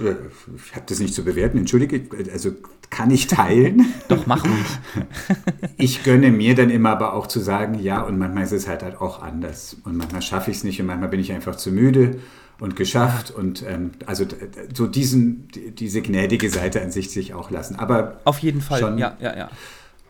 [0.56, 2.02] Ich habe das nicht zu bewerten, entschuldige.
[2.32, 2.52] Also
[2.88, 3.92] kann ich teilen.
[4.08, 5.06] Doch, mach ruhig.
[5.76, 8.82] ich gönne mir dann immer aber auch zu sagen, ja, und manchmal ist es halt,
[8.82, 9.76] halt auch anders.
[9.84, 12.18] Und manchmal schaffe ich es nicht und manchmal bin ich einfach zu müde
[12.58, 13.30] und geschafft.
[13.30, 14.24] Und ähm, also
[14.74, 17.76] so diesen, diese gnädige Seite an sich sich auch lassen.
[17.76, 19.50] Aber auf jeden Fall, schon, ja, ja, ja.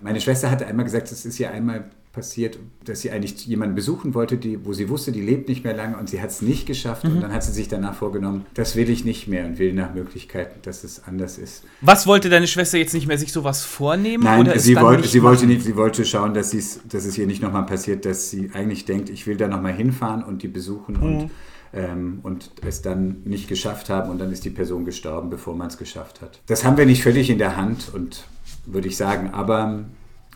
[0.03, 4.15] Meine Schwester hatte einmal gesagt, es ist ja einmal passiert, dass sie eigentlich jemanden besuchen
[4.15, 6.67] wollte, die, wo sie wusste, die lebt nicht mehr lange und sie hat es nicht
[6.67, 7.05] geschafft.
[7.05, 7.17] Mhm.
[7.17, 9.95] Und dann hat sie sich danach vorgenommen, das will ich nicht mehr und will nach
[9.95, 11.63] Möglichkeiten, dass es anders ist.
[11.83, 14.25] Was wollte deine Schwester jetzt nicht mehr sich sowas vornehmen?
[14.25, 17.43] Nein, oder sie, wollte, sie, wollte nicht, sie wollte schauen, dass, dass es ihr nicht
[17.43, 21.03] nochmal passiert, dass sie eigentlich denkt, ich will da nochmal hinfahren und die besuchen mhm.
[21.03, 21.31] und,
[21.73, 25.69] ähm, und es dann nicht geschafft haben und dann ist die Person gestorben, bevor man
[25.69, 26.41] es geschafft hat.
[26.47, 28.25] Das haben wir nicht völlig in der Hand und
[28.67, 29.85] würde ich sagen, aber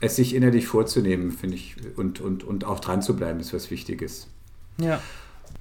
[0.00, 3.70] es sich innerlich vorzunehmen, finde ich, und, und, und auch dran zu bleiben, ist was
[3.70, 4.28] Wichtiges.
[4.78, 5.00] Ja.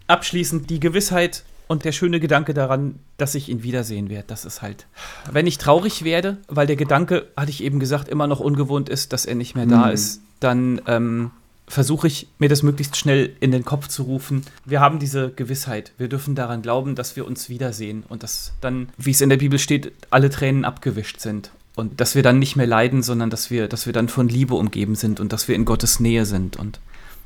[0.08, 4.28] Abschließend die Gewissheit und der schöne Gedanke daran, dass ich ihn wiedersehen werde.
[4.28, 4.88] Das ist halt,
[5.32, 9.14] wenn ich traurig werde, weil der Gedanke, hatte ich eben gesagt, immer noch ungewohnt ist,
[9.14, 9.94] dass er nicht mehr da mhm.
[9.94, 11.32] ist, dann ähm,
[11.68, 14.44] versuche ich mir das möglichst schnell in den Kopf zu rufen.
[14.66, 15.94] Wir haben diese Gewissheit.
[15.98, 19.38] Wir dürfen daran glauben, dass wir uns wiedersehen und dass dann, wie es in der
[19.38, 21.52] Bibel steht, alle Tränen abgewischt sind.
[21.76, 24.54] Und dass wir dann nicht mehr leiden, sondern dass wir, dass wir dann von Liebe
[24.56, 26.56] umgeben sind und dass wir in Gottes Nähe sind.
[26.56, 26.80] Und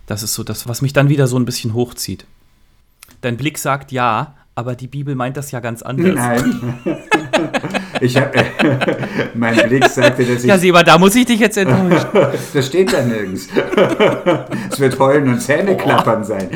[0.06, 2.26] das ist so das, was mich dann wieder so ein bisschen hochzieht.
[3.22, 6.16] Dein Blick sagt ja, aber die Bibel meint das ja ganz anders.
[6.16, 6.80] Nein.
[8.02, 8.46] ich hab, äh,
[9.36, 10.50] mein Blick sagte, dass ich.
[10.50, 12.08] Ja, Seba, da muss ich dich jetzt enttäuschen.
[12.54, 13.50] das steht da nirgends.
[14.72, 15.78] es wird heulen und Zähne oh.
[15.78, 16.50] klappern sein.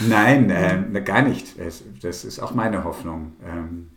[0.00, 1.54] Nein, äh, gar nicht.
[2.02, 3.32] Das ist auch meine Hoffnung.
[3.46, 3.91] Ähm,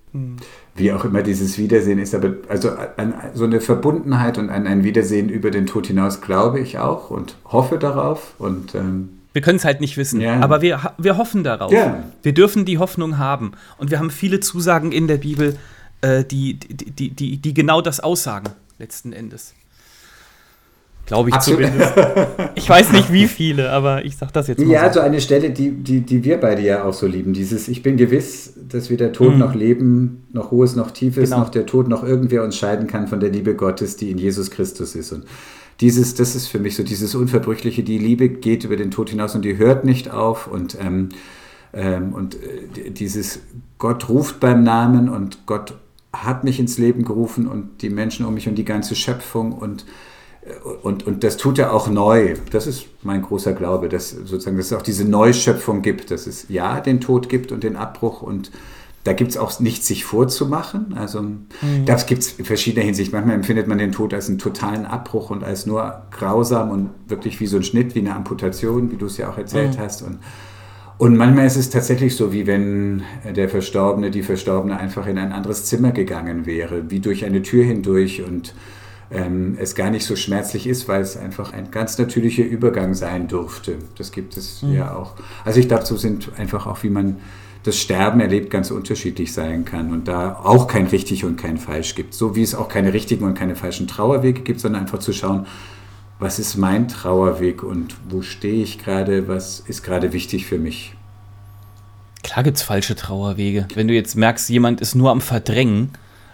[0.75, 4.84] wie auch immer dieses Wiedersehen ist, aber also an so eine Verbundenheit und an ein
[4.84, 9.58] Wiedersehen über den Tod hinaus glaube ich auch und hoffe darauf und ähm, wir können
[9.58, 10.39] es halt nicht wissen, ja.
[10.39, 11.69] aber wir, wir hoffen darauf.
[11.69, 12.06] Ja.
[12.23, 13.51] Wir dürfen die Hoffnung haben.
[13.78, 15.58] Und wir haben viele Zusagen in der Bibel,
[15.99, 19.54] äh, die, die, die, die, die genau das aussagen, letzten Endes.
[21.06, 21.65] Glaube ich Absolut.
[21.65, 21.94] zumindest.
[22.56, 24.68] Ich weiß nicht wie viele, aber ich sage das jetzt mal.
[24.68, 24.96] Ja, so.
[24.96, 27.34] so eine Stelle, die, die, die wir beide ja auch so lieben.
[27.34, 29.39] Dieses Ich bin gewiss, dass weder Tod mhm.
[29.39, 31.41] noch Leben, noch Hohes noch Tiefes, genau.
[31.41, 34.52] noch der Tod noch irgendwer uns scheiden kann von der Liebe Gottes, die in Jesus
[34.52, 35.12] Christus ist.
[35.12, 35.26] Und
[35.82, 39.36] dieses, das ist für mich so dieses Unverbrüchliche, die Liebe geht über den Tod hinaus
[39.36, 40.48] und die hört nicht auf.
[40.48, 41.10] Und, ähm,
[41.74, 43.41] ähm, und äh, dieses
[43.78, 45.76] Gott ruft beim Namen und Gott
[46.13, 49.86] hat mich ins Leben gerufen und die Menschen um mich und die ganze Schöpfung und
[50.84, 52.36] und, und das tut er auch neu.
[52.51, 56.45] Das ist mein großer Glaube, dass sozusagen dass es auch diese Neuschöpfung gibt, dass es
[56.49, 58.51] ja den Tod gibt und den Abbruch und
[59.05, 60.95] da gibt es auch nichts sich vorzumachen.
[60.97, 61.39] Also mhm.
[61.86, 63.13] das gibt es in verschiedener Hinsicht.
[63.13, 67.39] Manchmal empfindet man den Tod als einen totalen Abbruch und als nur grausam und wirklich
[67.39, 69.81] wie so ein Schnitt, wie eine Amputation, wie du es ja auch erzählt mhm.
[69.81, 70.01] hast.
[70.01, 70.17] Und,
[70.97, 73.03] und manchmal ist es tatsächlich so, wie wenn
[73.36, 77.63] der Verstorbene, die Verstorbene einfach in ein anderes Zimmer gegangen wäre, wie durch eine Tür
[77.63, 78.55] hindurch und
[79.15, 83.28] ähm, es gar nicht so schmerzlich ist, weil es einfach ein ganz natürlicher Übergang sein
[83.28, 83.78] durfte.
[83.97, 84.73] Das gibt es mhm.
[84.73, 85.13] ja auch.
[85.43, 87.17] Also ich glaube, so sind einfach auch, wie man
[87.63, 91.95] das Sterben erlebt, ganz unterschiedlich sein kann und da auch kein richtig und kein falsch
[91.95, 92.13] gibt.
[92.13, 95.47] So wie es auch keine richtigen und keine falschen Trauerwege gibt, sondern einfach zu schauen,
[96.19, 100.93] was ist mein Trauerweg und wo stehe ich gerade, was ist gerade wichtig für mich.
[102.23, 103.67] Klar gibt es falsche Trauerwege.
[103.73, 105.89] Wenn du jetzt merkst, jemand ist nur am Verdrängen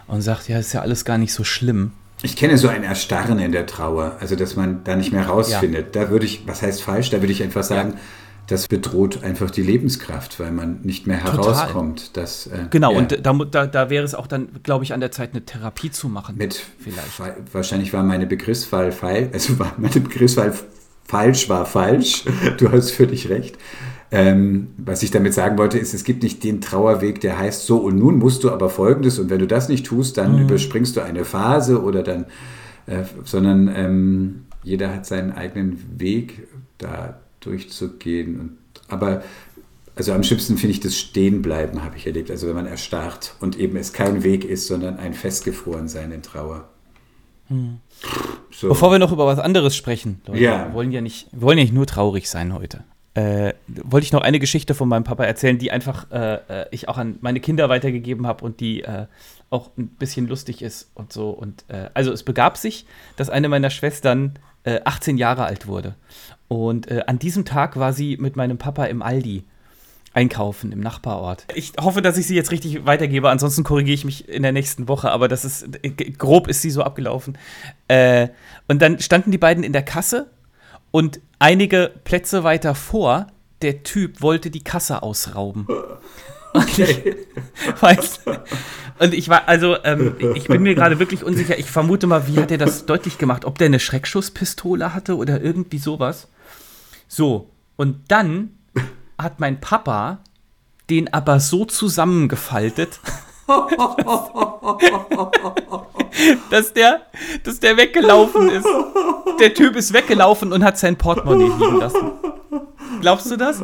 [0.07, 1.91] und sagt, ja, ist ja alles gar nicht so schlimm,
[2.23, 5.95] ich kenne so ein Erstarren in der Trauer, also dass man da nicht mehr rausfindet.
[5.95, 6.03] Ja.
[6.03, 7.09] Da würde ich, was heißt falsch?
[7.09, 7.99] Da würde ich einfach sagen, ja.
[8.47, 12.15] das bedroht einfach die Lebenskraft, weil man nicht mehr herauskommt.
[12.15, 12.97] Dass, äh, genau, ja.
[12.99, 15.89] und da, da, da, wäre es auch dann, glaube ich, an der Zeit, eine Therapie
[15.89, 16.37] zu machen.
[16.37, 17.53] Mit vielleicht.
[17.53, 20.53] Wahrscheinlich war meine Begriffswahl falsch, also war meine Begriffswahl
[21.11, 22.23] falsch war falsch.
[22.57, 23.57] Du hast völlig recht.
[24.13, 27.77] Ähm, was ich damit sagen wollte, ist, es gibt nicht den Trauerweg, der heißt so
[27.77, 30.41] und nun musst du aber folgendes und wenn du das nicht tust, dann mhm.
[30.43, 32.25] überspringst du eine Phase oder dann,
[32.87, 36.47] äh, sondern ähm, jeder hat seinen eigenen Weg,
[36.77, 38.39] da durchzugehen.
[38.39, 38.57] Und,
[38.89, 39.23] aber
[39.95, 42.31] also am schlimmsten finde ich das Stehenbleiben, habe ich erlebt.
[42.31, 46.67] Also wenn man erstarrt und eben es kein Weg ist, sondern ein Festgefrorensein in Trauer.
[47.47, 47.77] Mhm.
[48.51, 48.67] So.
[48.67, 50.67] Bevor wir noch über was anderes sprechen, Leute, ja.
[50.67, 54.13] wir wollen ja nicht, wir wollen ja nicht nur traurig sein heute äh, wollte ich
[54.13, 57.41] noch eine Geschichte von meinem Papa erzählen, die einfach äh, äh ich auch an meine
[57.41, 59.07] Kinder weitergegeben habe und die äh,
[59.49, 61.31] auch ein bisschen lustig ist und so.
[61.31, 62.85] Und äh, also es begab sich,
[63.17, 65.95] dass eine meiner Schwestern 18 äh, Jahre alt wurde.
[66.47, 69.45] Und an diesem Tag war sie mit meinem Papa im Aldi
[70.13, 71.45] einkaufen im Nachbarort.
[71.55, 74.89] Ich hoffe, dass ich sie jetzt richtig weitergebe, ansonsten korrigiere ich mich in der nächsten
[74.89, 75.79] Woche, aber das ist
[76.17, 77.37] grob ist sie so abgelaufen.
[77.87, 80.29] und dann standen die beiden in der Kasse
[80.91, 83.27] und einige Plätze weiter vor,
[83.61, 85.67] der Typ wollte die Kasse ausrauben.
[86.53, 87.15] Okay.
[87.79, 88.23] Weißt,
[88.99, 91.57] und ich war, also, ähm, ich bin mir gerade wirklich unsicher.
[91.57, 93.45] Ich vermute mal, wie hat er das deutlich gemacht?
[93.45, 96.27] Ob der eine Schreckschusspistole hatte oder irgendwie sowas.
[97.07, 98.51] So, und dann
[99.17, 100.19] hat mein Papa
[100.89, 102.99] den aber so zusammengefaltet,
[106.49, 107.01] dass der,
[107.43, 108.67] dass der weggelaufen ist.
[109.39, 112.11] Der Typ ist weggelaufen und hat sein Portemonnaie liegen lassen.
[113.01, 113.63] Glaubst du das?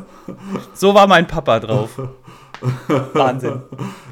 [0.74, 1.90] So war mein Papa drauf.
[3.14, 3.62] Wahnsinn.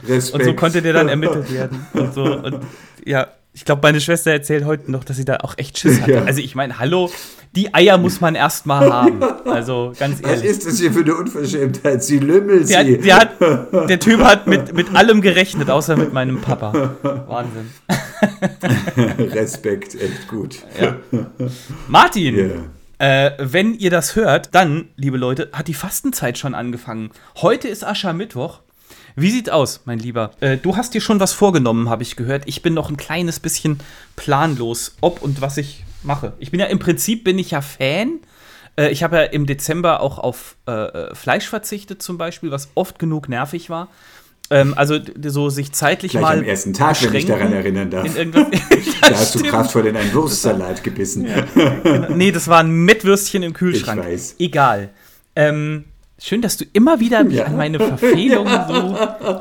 [0.08, 0.36] Respekt.
[0.36, 1.88] Und so konnte der dann ermittelt werden.
[1.94, 2.60] Und so, und
[3.04, 6.12] ja, ich glaube, meine Schwester erzählt heute noch, dass sie da auch echt Schiss hatte.
[6.12, 6.24] Ja.
[6.26, 7.10] Also ich meine, hallo,
[7.56, 9.24] die Eier muss man erst mal haben.
[9.46, 10.44] Also ganz ehrlich.
[10.44, 12.04] Was ist das hier für eine Unverschämtheit?
[12.04, 12.98] Sie lümmelt der, sie.
[12.98, 16.96] Der, hat, der Typ hat mit, mit allem gerechnet, außer mit meinem Papa.
[17.28, 17.72] Wahnsinn.
[19.32, 20.58] Respekt, echt gut.
[20.82, 20.98] Ja.
[21.88, 22.50] Martin, yeah.
[22.98, 27.12] Äh, wenn ihr das hört, dann, liebe Leute, hat die Fastenzeit schon angefangen.
[27.38, 28.62] Heute ist Aschermittwoch.
[29.16, 30.32] Wie sieht's aus, mein Lieber?
[30.42, 32.44] Äh, du hast dir schon was vorgenommen, habe ich gehört.
[32.48, 33.80] Ich bin noch ein kleines bisschen
[34.16, 36.34] planlos, ob und was ich mache.
[36.40, 38.20] Ich bin ja im Prinzip bin ich ja Fan.
[38.78, 42.70] Äh, ich habe ja im Dezember auch auf äh, äh, Fleisch verzichtet zum Beispiel, was
[42.76, 43.88] oft genug nervig war.
[44.52, 46.38] Ähm, also so sich zeitlich Gleich mal.
[46.38, 48.08] am ersten Tag, wenn ich daran erinnern darf.
[49.02, 51.26] da hast du kraftvoll in einen Wurstsalat gebissen.
[51.26, 51.46] Ja,
[51.84, 52.14] genau.
[52.14, 54.02] Nee, das war ein Mettwürstchen im Kühlschrank.
[54.02, 54.36] Ich weiß.
[54.40, 54.90] Egal.
[55.36, 55.86] Ähm,
[56.20, 57.46] schön, dass du immer wieder mich ja.
[57.46, 59.40] an meine Verfehlungen so.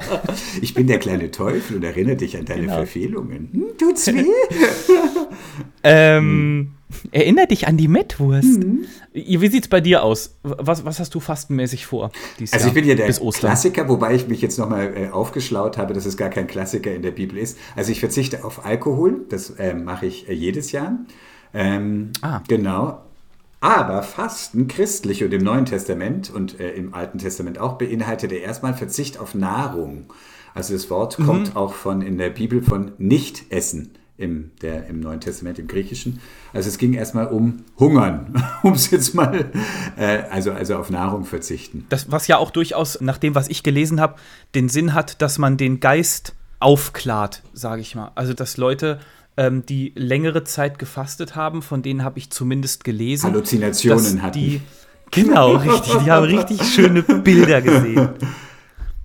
[0.61, 2.77] Ich bin der kleine Teufel und erinnere dich an deine genau.
[2.77, 3.49] Verfehlungen.
[3.53, 4.25] Hm, tut's weh?
[5.83, 6.73] ähm.
[7.11, 8.61] Erinner dich an die Mettwurst.
[8.61, 8.85] Mhm.
[9.13, 10.37] Wie sieht's bei dir aus?
[10.43, 12.13] Was, was hast du fastenmäßig vor?
[12.53, 16.07] also ich bin ja der Klassiker, wobei ich mich jetzt nochmal äh, aufgeschlaut habe, dass
[16.07, 17.59] es gar kein Klassiker in der Bibel ist.
[17.75, 20.99] Also ich verzichte auf Alkohol, das äh, mache ich äh, jedes Jahr.
[21.53, 22.43] Ähm, ah.
[22.49, 23.04] Genau.
[23.65, 28.43] Aber Fasten, christlich und im Neuen Testament und äh, im Alten Testament auch, beinhaltet er
[28.43, 30.13] erstmal Verzicht auf Nahrung.
[30.53, 31.25] Also das Wort mhm.
[31.25, 36.21] kommt auch von in der Bibel von Nicht-Essen im, der, im Neuen Testament, im Griechischen.
[36.53, 39.51] Also es ging erstmal um Hungern, um es jetzt mal,
[39.97, 41.87] äh, also, also auf Nahrung verzichten.
[41.89, 44.17] Das, was ja auch durchaus, nach dem, was ich gelesen habe,
[44.55, 48.13] den Sinn hat, dass man den Geist aufklart, sage ich mal.
[48.15, 49.01] Also dass Leute,
[49.37, 53.31] ähm, die längere Zeit gefastet haben, von denen habe ich zumindest gelesen.
[53.31, 54.39] Halluzinationen hatten.
[54.39, 54.61] Die,
[55.11, 55.95] genau, richtig.
[56.05, 58.11] Die haben richtig schöne Bilder gesehen.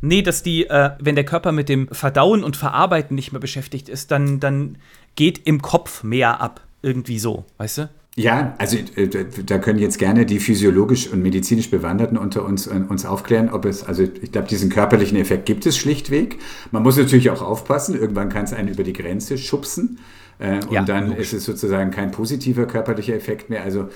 [0.01, 3.89] Nee, dass die, äh, wenn der Körper mit dem Verdauen und Verarbeiten nicht mehr beschäftigt
[3.89, 4.77] ist, dann, dann
[5.15, 6.61] geht im Kopf mehr ab.
[6.81, 7.89] Irgendwie so, weißt du?
[8.19, 9.07] Ja, also äh,
[9.45, 13.63] da können jetzt gerne die physiologisch und medizinisch Bewanderten unter uns, äh, uns aufklären, ob
[13.63, 16.37] es, also ich glaube, diesen körperlichen Effekt gibt es schlichtweg.
[16.71, 19.99] Man muss natürlich auch aufpassen, irgendwann kann es einen über die Grenze schubsen.
[20.37, 21.27] Äh, und ja, dann logisch.
[21.27, 23.63] ist es sozusagen kein positiver körperlicher Effekt mehr.
[23.63, 23.87] Also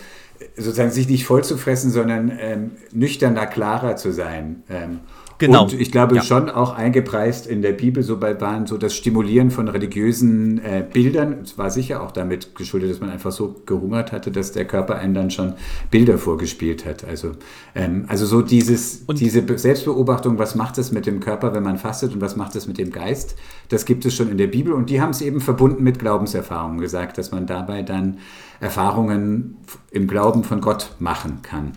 [0.56, 4.64] sozusagen sich nicht voll zu fressen, sondern ähm, nüchterner, klarer zu sein.
[4.70, 5.02] Ähm,
[5.38, 5.64] Genau.
[5.64, 6.24] Und ich glaube ja.
[6.24, 10.86] schon auch eingepreist in der Bibel so bei waren so das Stimulieren von religiösen äh,
[10.92, 11.40] Bildern.
[11.44, 14.96] Es war sicher auch damit geschuldet, dass man einfach so gehungert hatte, dass der Körper
[14.96, 15.54] einem dann schon
[15.92, 17.04] Bilder vorgespielt hat.
[17.04, 17.32] Also,
[17.76, 21.78] ähm, also so dieses, und diese Selbstbeobachtung, was macht es mit dem Körper, wenn man
[21.78, 23.36] fastet und was macht es mit dem Geist,
[23.70, 24.74] das gibt es schon in der Bibel.
[24.74, 28.18] Und die haben es eben verbunden mit Glaubenserfahrungen gesagt, dass man dabei dann
[28.60, 29.58] Erfahrungen
[29.92, 31.74] im Glauben von Gott machen kann.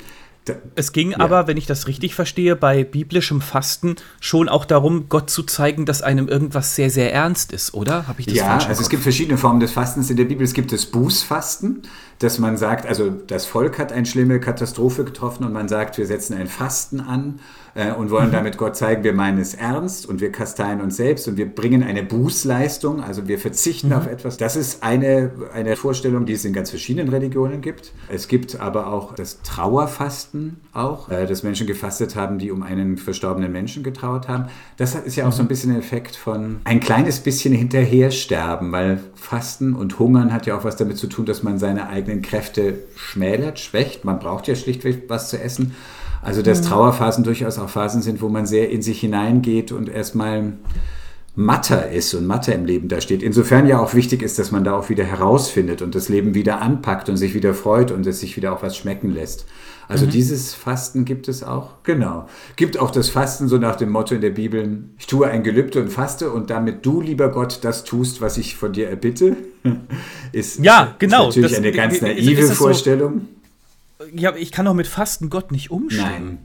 [0.74, 1.20] Es ging ja.
[1.20, 5.86] aber, wenn ich das richtig verstehe, bei biblischem Fasten schon auch darum, Gott zu zeigen,
[5.86, 8.06] dass einem irgendwas sehr, sehr ernst ist, oder?
[8.06, 10.44] Habe ich das Ja, also es gibt verschiedene Formen des Fastens in der Bibel.
[10.44, 11.82] Es gibt das Bußfasten,
[12.18, 16.06] dass man sagt, also das Volk hat eine schlimme Katastrophe getroffen und man sagt, wir
[16.06, 17.40] setzen ein Fasten an
[17.76, 18.32] äh, und wollen mhm.
[18.32, 21.82] damit Gott zeigen, wir meinen es ernst und wir kasteien uns selbst und wir bringen
[21.82, 23.94] eine Bußleistung, also wir verzichten mhm.
[23.94, 24.38] auf etwas.
[24.38, 27.92] Das ist eine, eine Vorstellung, die es in ganz verschiedenen Religionen gibt.
[28.08, 32.96] Es gibt aber auch das Trauerfasten auch, äh, dass Menschen gefastet haben, die um einen
[32.96, 34.46] verstorbenen Menschen getrauert haben.
[34.78, 35.48] Das ist ja auch so ein mhm.
[35.48, 40.56] bisschen ein Effekt von ein kleines bisschen hinterher sterben, weil Fasten und Hungern hat ja
[40.56, 44.04] auch was damit zu tun, dass man seine eigenen Kräfte schmälert, schwächt.
[44.04, 45.74] Man braucht ja schlichtweg was zu essen.
[46.26, 46.66] Also dass mhm.
[46.66, 50.54] Trauerphasen durchaus auch Phasen sind, wo man sehr in sich hineingeht und erstmal
[51.36, 53.22] matter ist und matter im Leben da steht.
[53.22, 56.60] Insofern ja auch wichtig ist, dass man da auch wieder herausfindet und das Leben wieder
[56.60, 59.46] anpackt und sich wieder freut und es sich wieder auch was schmecken lässt.
[59.86, 60.10] Also mhm.
[60.10, 61.74] dieses Fasten gibt es auch.
[61.84, 62.26] Genau.
[62.56, 65.80] Gibt auch das Fasten so nach dem Motto in der Bibel, ich tue ein Gelübde
[65.80, 69.36] und faste und damit du, lieber Gott, das tust, was ich von dir erbitte.
[70.32, 71.28] ist, ja, genau.
[71.28, 73.20] Ist natürlich das, eine ganz naive ist, ist Vorstellung.
[73.20, 73.36] So
[74.12, 76.10] ja, ich kann doch mit Fasten Gott nicht umstimmen.
[76.10, 76.38] Nein.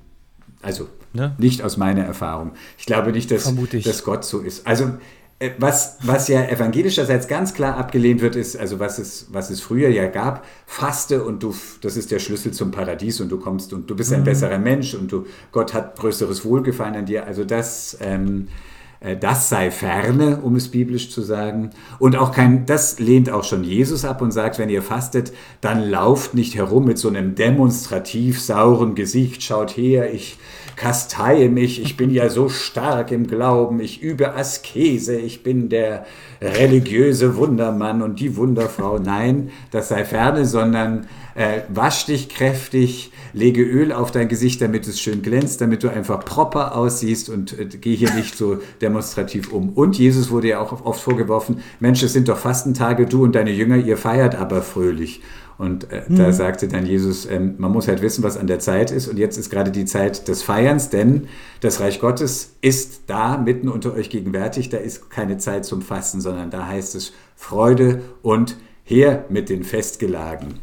[0.62, 1.36] Also ne?
[1.38, 2.52] nicht aus meiner Erfahrung.
[2.78, 4.68] Ich glaube nicht, dass, dass Gott so ist.
[4.68, 4.92] Also
[5.40, 9.60] äh, was, was ja evangelischerseits ganz klar abgelehnt wird, ist, also was es, was es
[9.60, 13.74] früher ja gab, faste und du, das ist der Schlüssel zum Paradies und du kommst
[13.74, 14.26] und du bist ein mhm.
[14.26, 17.26] besserer Mensch und du, Gott hat größeres Wohlgefallen an dir.
[17.26, 18.71] Also das, ähm, äh,
[19.20, 21.72] das sei ferne, um es biblisch zu sagen.
[21.98, 25.90] Und auch kein, das lehnt auch schon Jesus ab und sagt, wenn ihr fastet, dann
[25.90, 30.38] lauft nicht herum mit so einem demonstrativ sauren Gesicht, schaut her, ich
[30.76, 36.06] kasteie mich, ich bin ja so stark im Glauben, ich übe Askese, ich bin der
[36.42, 39.00] religiöse Wundermann und die Wunderfrau.
[39.00, 44.88] Nein, das sei ferne, sondern äh, wasch dich kräftig, lege Öl auf dein Gesicht, damit
[44.88, 49.52] es schön glänzt, damit du einfach proper aussiehst und äh, geh hier nicht so demonstrativ
[49.52, 49.70] um.
[49.70, 53.52] Und Jesus wurde ja auch oft vorgeworfen, Mensch, es sind doch Fastentage, du und deine
[53.52, 55.22] Jünger, ihr feiert aber fröhlich.
[55.62, 56.16] Und äh, mhm.
[56.16, 59.08] da sagte dann Jesus, ähm, man muss halt wissen, was an der Zeit ist.
[59.08, 61.28] Und jetzt ist gerade die Zeit des Feierns, denn
[61.60, 64.70] das Reich Gottes ist da mitten unter euch gegenwärtig.
[64.70, 69.64] Da ist keine Zeit zum Fasten, sondern da heißt es Freude und her mit den
[69.64, 70.56] Festgelagen.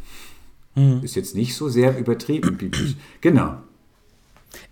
[0.75, 1.05] Mhm.
[1.05, 2.97] Ist jetzt nicht so sehr übertrieben, biblisch.
[3.21, 3.55] Genau.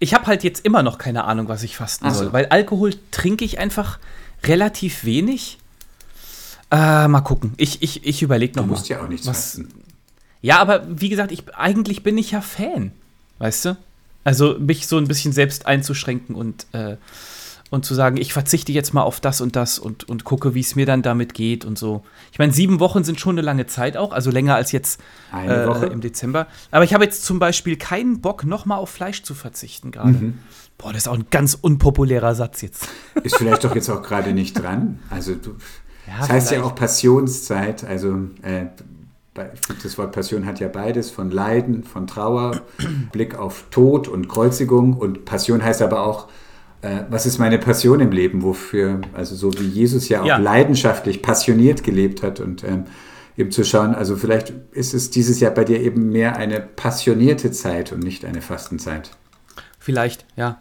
[0.01, 2.25] Ich habe halt jetzt immer noch keine Ahnung, was ich fasten so.
[2.25, 4.01] soll, weil Alkohol trinke ich einfach
[4.43, 5.59] relativ wenig.
[6.73, 7.53] Äh, mal gucken.
[7.59, 8.75] Ich, ich, ich überlege noch du mal.
[8.75, 9.86] Musst ja auch nichts was, fasten.
[10.47, 12.93] Ja, aber wie gesagt, ich, eigentlich bin ich ja Fan.
[13.41, 13.77] Weißt du?
[14.23, 16.99] Also mich so ein bisschen selbst einzuschränken und äh,
[17.71, 20.61] und zu sagen, ich verzichte jetzt mal auf das und das und, und gucke, wie
[20.61, 22.05] es mir dann damit geht und so.
[22.31, 25.01] Ich meine, sieben Wochen sind schon eine lange Zeit auch, also länger als jetzt
[25.35, 26.47] äh, im Dezember.
[26.71, 30.11] Aber ich habe jetzt zum Beispiel keinen Bock, nochmal auf Fleisch zu verzichten gerade.
[30.11, 30.39] Mhm.
[30.79, 32.89] Boah, das ist auch ein ganz unpopulärer Satz jetzt.
[33.25, 35.01] Ist vielleicht doch jetzt auch gerade nicht dran.
[35.11, 35.57] Also du,
[36.07, 36.65] ja, das heißt vielleicht.
[36.65, 38.67] ja auch Passionszeit, also äh,
[39.83, 42.63] das Wort Passion hat ja beides, von Leiden, von Trauer,
[43.13, 44.95] Blick auf Tod und Kreuzigung.
[44.95, 46.29] Und Passion heißt aber auch
[46.83, 50.37] äh, was ist meine Passion im Leben, wofür, also so wie Jesus ja auch ja.
[50.37, 52.85] leidenschaftlich, passioniert gelebt hat und ähm,
[53.37, 57.51] eben zu schauen, also vielleicht ist es dieses Jahr bei dir eben mehr eine passionierte
[57.51, 59.11] Zeit und nicht eine Fastenzeit.
[59.79, 60.61] Vielleicht, ja.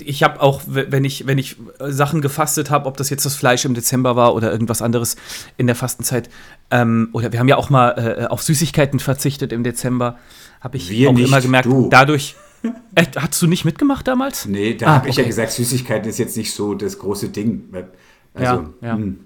[0.00, 3.64] Ich habe auch, wenn ich, wenn ich Sachen gefastet habe, ob das jetzt das Fleisch
[3.66, 5.16] im Dezember war oder irgendwas anderes
[5.58, 6.30] in der Fastenzeit,
[6.70, 10.18] ähm, oder wir haben ja auch mal äh, auf Süßigkeiten verzichtet im Dezember,
[10.60, 11.88] habe ich wir auch nicht, immer gemerkt, du.
[11.88, 12.36] dadurch,
[12.94, 13.20] Echt?
[13.20, 14.46] Hast du nicht mitgemacht damals?
[14.46, 15.22] Nee, da ah, habe ich okay.
[15.22, 17.68] ja gesagt, Süßigkeiten ist jetzt nicht so das große Ding.
[18.34, 18.94] Also, ja, ja.
[18.96, 19.20] Hm.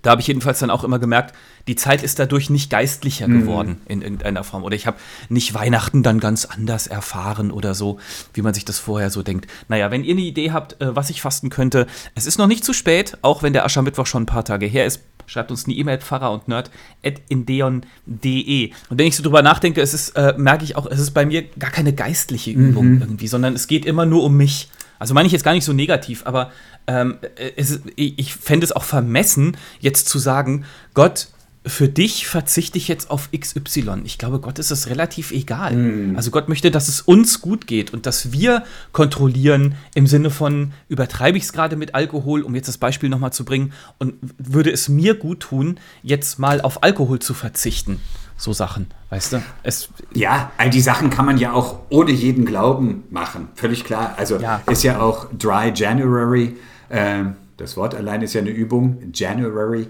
[0.00, 1.34] Da habe ich jedenfalls dann auch immer gemerkt,
[1.68, 3.40] die Zeit ist dadurch nicht geistlicher mhm.
[3.40, 4.64] geworden in irgendeiner Form.
[4.64, 4.96] Oder ich habe
[5.28, 7.98] nicht Weihnachten dann ganz anders erfahren oder so,
[8.32, 9.50] wie man sich das vorher so denkt.
[9.68, 12.64] Naja, wenn ihr eine Idee habt, äh, was ich fasten könnte, es ist noch nicht
[12.64, 15.02] zu spät, auch wenn der Aschermittwoch schon ein paar Tage her ist.
[15.26, 16.70] Schreibt uns eine E-Mail, Pfarrer und Nerd,
[17.04, 18.70] at indeon.de.
[18.88, 21.26] Und wenn ich so drüber nachdenke, es ist, äh, merke ich auch, es ist bei
[21.26, 23.00] mir gar keine geistliche Übung mhm.
[23.00, 24.68] irgendwie, sondern es geht immer nur um mich.
[24.98, 26.50] Also meine ich jetzt gar nicht so negativ, aber
[26.86, 27.18] ähm,
[27.56, 31.28] es, ich fände es auch vermessen, jetzt zu sagen, Gott,
[31.66, 34.02] für dich verzichte ich jetzt auf XY.
[34.04, 35.74] Ich glaube, Gott ist es relativ egal.
[35.74, 36.16] Mm.
[36.16, 40.72] Also Gott möchte, dass es uns gut geht und dass wir kontrollieren im Sinne von,
[40.88, 44.70] übertreibe ich es gerade mit Alkohol, um jetzt das Beispiel nochmal zu bringen, und würde
[44.70, 48.00] es mir gut tun, jetzt mal auf Alkohol zu verzichten.
[48.36, 49.42] So Sachen, weißt du?
[49.62, 54.14] Es ja, all die Sachen kann man ja auch ohne jeden Glauben machen, völlig klar.
[54.18, 54.60] Also ja.
[54.70, 56.56] ist ja auch Dry January.
[56.90, 57.24] Äh,
[57.56, 59.12] das Wort allein ist ja eine Übung.
[59.12, 59.86] January.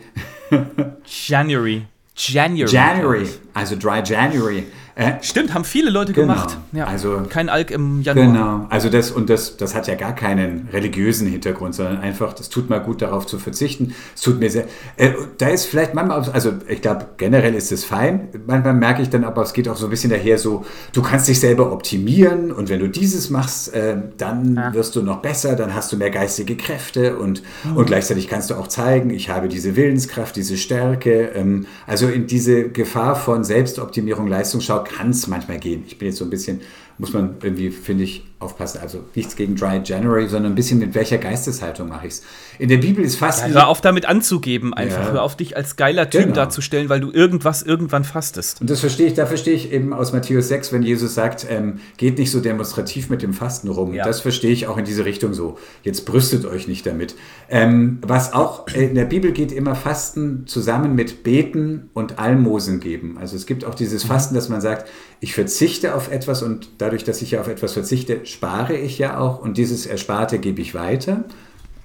[1.05, 1.87] January.
[2.17, 2.71] January.
[2.71, 3.29] January.
[3.55, 4.67] Also Dry January.
[4.97, 6.35] Äh, Stimmt, haben viele Leute genau.
[6.35, 6.57] gemacht.
[6.73, 8.27] Ja, also, Kein Alk im Januar.
[8.27, 12.49] Genau, also das und das, das hat ja gar keinen religiösen Hintergrund, sondern einfach, das
[12.49, 13.93] tut mal gut, darauf zu verzichten.
[14.15, 14.67] Es tut mir sehr.
[14.97, 18.29] Äh, da ist vielleicht manchmal, also ich glaube, generell ist es fein.
[18.47, 21.27] Manchmal merke ich dann aber, es geht auch so ein bisschen daher so, du kannst
[21.27, 24.75] dich selber optimieren und wenn du dieses machst, äh, dann ja.
[24.75, 27.79] wirst du noch besser, dann hast du mehr geistige Kräfte und, mhm.
[27.79, 31.33] und gleichzeitig kannst du auch zeigen, ich habe diese Willenskraft, diese Stärke.
[31.35, 35.85] Ähm, also in diese Gefahr von Selbstoptimierung, Leistungsschau kann es manchmal gehen.
[35.87, 36.61] Ich bin jetzt so ein bisschen,
[36.99, 38.81] muss man irgendwie, finde ich, aufpassen.
[38.83, 42.23] Also nichts gegen Dry January, sondern ein bisschen mit welcher Geisteshaltung mache ich es.
[42.59, 43.41] In der Bibel ist fast.
[43.41, 45.07] Ja, hör auf damit anzugeben, einfach.
[45.07, 45.13] Ja.
[45.13, 46.35] Hör auf dich als geiler Typ genau.
[46.35, 48.61] darzustellen, weil du irgendwas irgendwann fastest.
[48.61, 51.81] Und das verstehe ich, da verstehe ich eben aus Matthäus 6, wenn Jesus sagt, ähm,
[51.97, 53.95] geht nicht so demonstrativ mit dem Fasten rum.
[53.95, 54.05] Ja.
[54.05, 55.59] Das verstehe ich auch in diese Richtung so.
[55.83, 57.17] Jetzt brüstet euch nicht damit.
[57.49, 63.17] Ähm, was auch in der Bibel geht immer Fasten zusammen mit Beten und Almosen geben.
[63.19, 64.09] Also es gibt auch dieses mhm.
[64.09, 64.89] Fasten, dass man sagt,
[65.21, 69.19] ich verzichte auf etwas und dadurch, dass ich ja auf etwas verzichte, spare ich ja
[69.19, 71.25] auch und dieses Ersparte gebe ich weiter.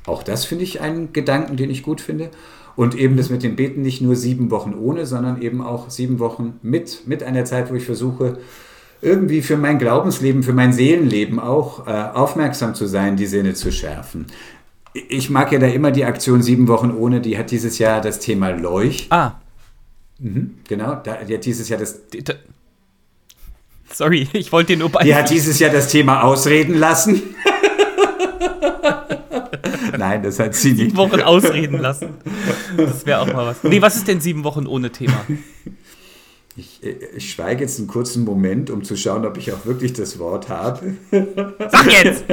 [0.06, 2.30] Auch das finde ich einen Gedanken, den ich gut finde.
[2.76, 6.20] Und eben das mit dem Beten nicht nur sieben Wochen ohne, sondern eben auch sieben
[6.20, 8.38] Wochen mit, mit einer Zeit, wo ich versuche,
[9.02, 13.72] irgendwie für mein Glaubensleben, für mein Seelenleben auch äh, aufmerksam zu sein, die Sinne zu
[13.72, 14.28] schärfen.
[14.94, 18.20] Ich mag ja da immer die Aktion Sieben Wochen ohne, die hat dieses Jahr das
[18.20, 19.08] Thema Leuch.
[19.10, 19.34] Ah.
[20.20, 22.00] Mhm, genau, da, die hat dieses Jahr das.
[23.94, 25.04] Sorry, ich wollte dir nur bei.
[25.04, 27.22] Die hat dieses Jahr das Thema ausreden lassen.
[29.98, 30.80] Nein, das hat sie nicht.
[30.80, 32.10] Sieben Wochen ausreden lassen.
[32.78, 33.64] Das wäre auch mal was.
[33.64, 35.26] Nee, was ist denn sieben Wochen ohne Thema?
[36.56, 39.94] Ich, äh, ich, schweige jetzt einen kurzen Moment, um zu schauen, ob ich auch wirklich
[39.94, 40.96] das Wort habe.
[41.10, 42.26] Sag jetzt!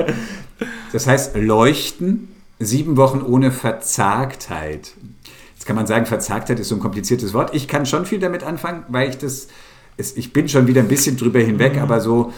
[0.93, 2.27] Das heißt Leuchten,
[2.59, 4.95] sieben Wochen ohne Verzagtheit.
[5.55, 7.55] Jetzt kann man sagen, Verzagtheit ist so ein kompliziertes Wort.
[7.55, 9.47] Ich kann schon viel damit anfangen, weil ich das,
[9.99, 11.83] ich bin schon wieder ein bisschen drüber hinweg, mhm.
[11.83, 12.33] aber so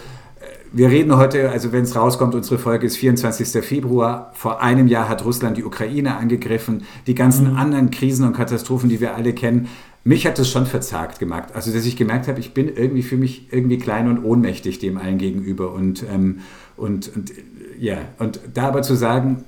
[0.73, 3.65] wir reden heute, also wenn es rauskommt, unsere Folge ist 24.
[3.65, 4.33] Februar.
[4.35, 6.85] Vor einem Jahr hat Russland die Ukraine angegriffen.
[7.07, 7.57] Die ganzen mhm.
[7.57, 9.69] anderen Krisen und Katastrophen, die wir alle kennen.
[10.05, 11.49] Mich hat das schon verzagt gemacht.
[11.55, 14.99] Also, dass ich gemerkt habe, ich bin irgendwie für mich irgendwie klein und ohnmächtig dem
[14.99, 15.73] allen gegenüber.
[15.73, 16.41] Und, ähm,
[16.77, 17.33] und, und
[17.79, 19.45] ja, und da aber zu sagen,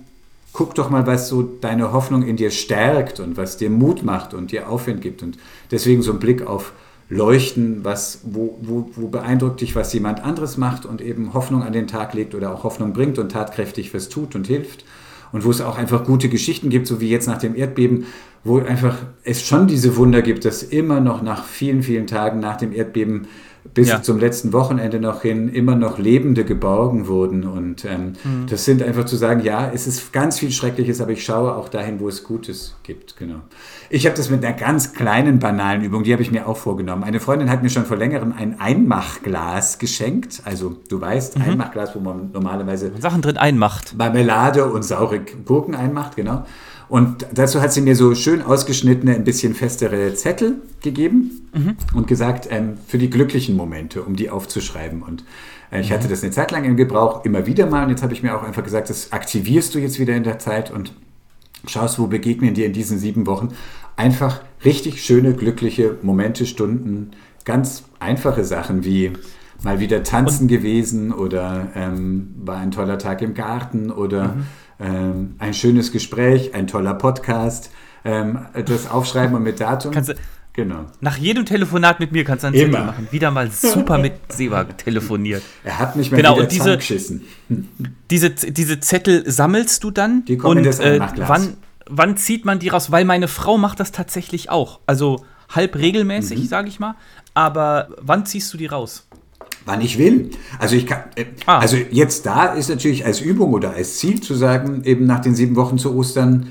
[0.52, 4.34] guck doch mal, was so deine Hoffnung in dir stärkt und was dir Mut macht
[4.34, 5.22] und dir Aufwind gibt.
[5.22, 5.38] Und
[5.70, 6.72] deswegen so ein Blick auf
[7.10, 11.72] leuchten, was, wo, wo, wo beeindruckt dich, was jemand anderes macht und eben Hoffnung an
[11.72, 14.84] den Tag legt oder auch Hoffnung bringt und tatkräftig was tut und hilft.
[15.32, 18.06] Und wo es auch einfach gute Geschichten gibt, so wie jetzt nach dem Erdbeben,
[18.42, 22.56] wo einfach es schon diese Wunder gibt, dass immer noch nach vielen, vielen Tagen nach
[22.56, 23.26] dem Erdbeben
[23.74, 24.02] bis ja.
[24.02, 27.44] zum letzten Wochenende noch hin immer noch Lebende geborgen wurden.
[27.44, 28.46] Und ähm, mhm.
[28.48, 31.68] das sind einfach zu sagen, ja, es ist ganz viel Schreckliches, aber ich schaue auch
[31.68, 33.16] dahin, wo es Gutes gibt.
[33.16, 33.40] Genau.
[33.88, 37.04] Ich habe das mit einer ganz kleinen, banalen Übung, die habe ich mir auch vorgenommen.
[37.04, 40.42] Eine Freundin hat mir schon vor längerem ein Einmachglas geschenkt.
[40.44, 41.44] Also du weißt, mhm.
[41.44, 43.96] Einmachglas, wo man normalerweise Sachen drin einmacht.
[43.96, 46.44] Marmelade und saure Gurken einmacht, genau.
[46.90, 51.76] Und dazu hat sie mir so schön ausgeschnittene, ein bisschen festere Zettel gegeben mhm.
[51.94, 55.00] und gesagt, ähm, für die glücklichen Momente, um die aufzuschreiben.
[55.00, 55.24] Und
[55.70, 55.94] äh, ich mhm.
[55.94, 57.84] hatte das eine Zeit lang im Gebrauch, immer wieder mal.
[57.84, 60.40] Und jetzt habe ich mir auch einfach gesagt, das aktivierst du jetzt wieder in der
[60.40, 60.92] Zeit und
[61.68, 63.50] schaust, wo begegnen dir in diesen sieben Wochen
[63.94, 67.12] einfach richtig schöne, glückliche Momente, Stunden,
[67.44, 69.12] ganz einfache Sachen wie
[69.62, 74.46] mal wieder tanzen und gewesen oder ähm, war ein toller Tag im Garten oder mhm
[74.80, 77.70] ähm, ein schönes Gespräch, ein toller Podcast,
[78.04, 79.92] ähm, das Aufschreiben und mit Datum.
[79.92, 80.14] Kannst du,
[80.52, 80.86] genau.
[81.00, 83.08] Nach jedem Telefonat mit mir kannst du einen Zettel machen.
[83.10, 85.42] Wieder mal super mit Seba telefoniert.
[85.64, 87.22] Er hat mich mal genau, wieder und diese, geschissen.
[88.10, 90.24] Diese, diese Zettel sammelst du dann?
[90.24, 91.56] Die kommen und, in das äh, wann,
[91.86, 92.90] wann zieht man die raus?
[92.90, 94.80] Weil meine Frau macht das tatsächlich auch.
[94.86, 96.46] Also halb regelmäßig, mhm.
[96.46, 96.94] sage ich mal.
[97.34, 99.06] Aber wann ziehst du die raus?
[99.70, 100.30] Wann ich will.
[100.58, 101.58] Also ich kann, äh, ah.
[101.58, 105.34] also jetzt da ist natürlich als Übung oder als Ziel zu sagen, eben nach den
[105.34, 106.48] sieben Wochen zu Ostern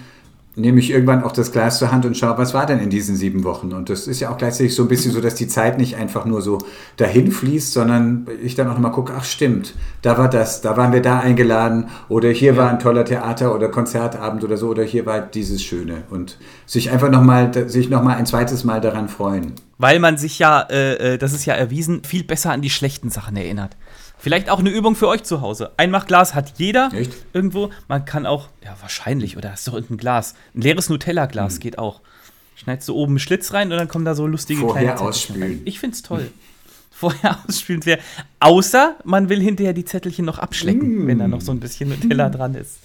[0.55, 3.15] nehme ich irgendwann auch das Glas zur Hand und schaue, was war denn in diesen
[3.15, 3.71] sieben Wochen?
[3.71, 6.25] Und das ist ja auch gleichzeitig so ein bisschen so, dass die Zeit nicht einfach
[6.25, 6.59] nur so
[6.97, 10.91] dahin fließt, sondern ich dann auch nochmal gucke, ach stimmt, da war das, da waren
[10.91, 12.57] wir da eingeladen oder hier ja.
[12.57, 16.91] war ein toller Theater- oder Konzertabend oder so oder hier war dieses Schöne und sich
[16.91, 19.53] einfach nochmal, sich nochmal ein zweites Mal daran freuen.
[19.77, 23.09] Weil man sich ja, äh, äh, das ist ja erwiesen, viel besser an die schlechten
[23.09, 23.77] Sachen erinnert.
[24.19, 25.71] Vielleicht auch eine Übung für euch zu Hause.
[25.77, 27.13] Einmachglas hat jeder Echt?
[27.31, 27.69] irgendwo.
[27.87, 30.35] Man kann auch, ja, wahrscheinlich, oder hast du irgendein Glas?
[30.53, 31.59] Ein leeres Nutella-Glas hm.
[31.61, 32.01] geht auch.
[32.55, 35.41] Schneidest du oben einen Schlitz rein und dann kommen da so lustige Vorher kleine ausspülen.
[35.41, 35.61] Rein.
[35.63, 36.23] Ich find's toll.
[36.23, 36.31] Hm.
[36.91, 37.99] Vorher ausspülen wäre.
[38.41, 41.07] Außer man will hinterher die Zettelchen noch abschlecken, mm.
[41.07, 42.79] wenn da noch so ein bisschen Nutella dran ist.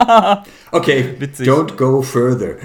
[0.72, 1.46] okay, Witzig.
[1.46, 2.56] don't go further.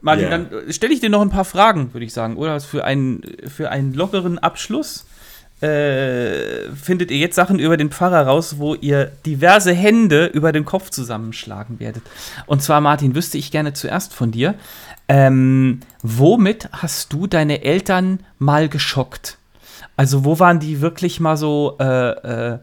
[0.00, 0.38] Martin, yeah.
[0.38, 2.60] dann stelle ich dir noch ein paar Fragen, würde ich sagen, oder?
[2.60, 5.04] Für einen, für einen lockeren Abschluss
[5.62, 10.64] äh, findet ihr jetzt Sachen über den Pfarrer raus, wo ihr diverse Hände über den
[10.64, 12.02] Kopf zusammenschlagen werdet.
[12.46, 14.54] Und zwar, Martin, wüsste ich gerne zuerst von dir.
[15.08, 19.38] Ähm, womit hast du deine Eltern mal geschockt?
[19.96, 22.58] Also, wo waren die wirklich mal so, äh, äh,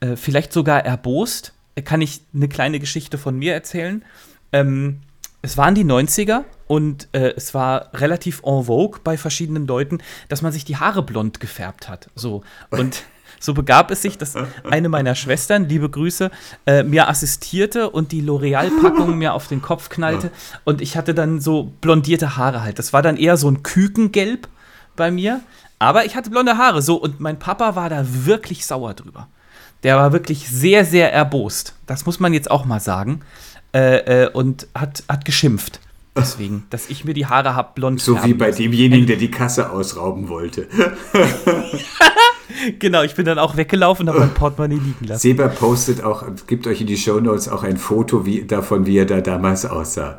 [0.00, 1.52] äh vielleicht sogar erbost?
[1.84, 4.02] Kann ich eine kleine Geschichte von mir erzählen?
[4.52, 5.00] Ähm,
[5.42, 10.42] es waren die 90er und äh, es war relativ en vogue bei verschiedenen Leuten, dass
[10.42, 12.10] man sich die Haare blond gefärbt hat.
[12.14, 12.42] So.
[12.70, 13.04] Und
[13.40, 14.34] so begab es sich, dass
[14.68, 16.30] eine meiner Schwestern, liebe Grüße,
[16.66, 20.32] äh, mir assistierte und die L'Oreal-Packung mir auf den Kopf knallte.
[20.64, 22.78] Und ich hatte dann so blondierte Haare halt.
[22.78, 24.48] Das war dann eher so ein Kükengelb
[24.96, 25.40] bei mir.
[25.78, 26.82] Aber ich hatte blonde Haare.
[26.82, 29.28] So, und mein Papa war da wirklich sauer drüber.
[29.84, 31.74] Der war wirklich sehr, sehr erbost.
[31.86, 33.22] Das muss man jetzt auch mal sagen
[33.78, 35.80] äh, äh, und hat, hat geschimpft.
[36.16, 39.70] Deswegen, dass ich mir die Haare habe blond So wie bei demjenigen, der die Kasse
[39.70, 40.66] ausrauben wollte.
[42.78, 45.20] genau, ich bin dann auch weggelaufen und habe mein Portemonnaie liegen lassen.
[45.20, 49.06] Seba postet auch, gibt euch in die Shownotes auch ein Foto wie, davon, wie er
[49.06, 50.18] da damals aussah.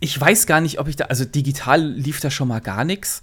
[0.00, 3.22] Ich weiß gar nicht, ob ich da, also digital lief da schon mal gar nichts.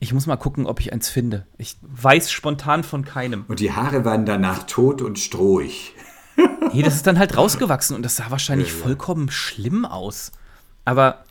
[0.00, 1.46] Ich muss mal gucken, ob ich eins finde.
[1.56, 3.44] Ich weiß spontan von keinem.
[3.48, 5.94] Und die Haare waren danach tot und strohig.
[6.72, 8.82] Nee, das ist dann halt rausgewachsen und das sah wahrscheinlich Ja, ja.
[8.84, 10.32] vollkommen schlimm aus.
[10.84, 11.24] Aber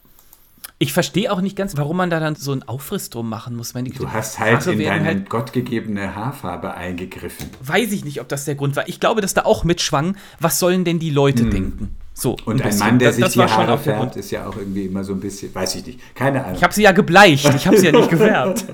[0.79, 3.73] ich verstehe auch nicht ganz, warum man da dann so einen Aufriss drum machen muss.
[3.73, 7.49] Wenn die Du hast halt Haare in deine halt, gottgegebene Haarfarbe eingegriffen.
[7.61, 8.87] weiß ich nicht, ob das der Grund war.
[8.87, 11.95] Ich glaube, dass da auch mitschwang, was sollen denn die Leute denken?
[12.19, 12.35] So.
[12.45, 12.79] Und ein bisschen.
[12.87, 15.19] Mann, der Das- sich das die Haare färbt, ist ja auch irgendwie immer so ein
[15.19, 16.55] bisschen, weiß ich nicht, keine Ahnung.
[16.57, 18.65] Ich habe sie ja gebleicht, ich habe sie ja nicht gefärbt.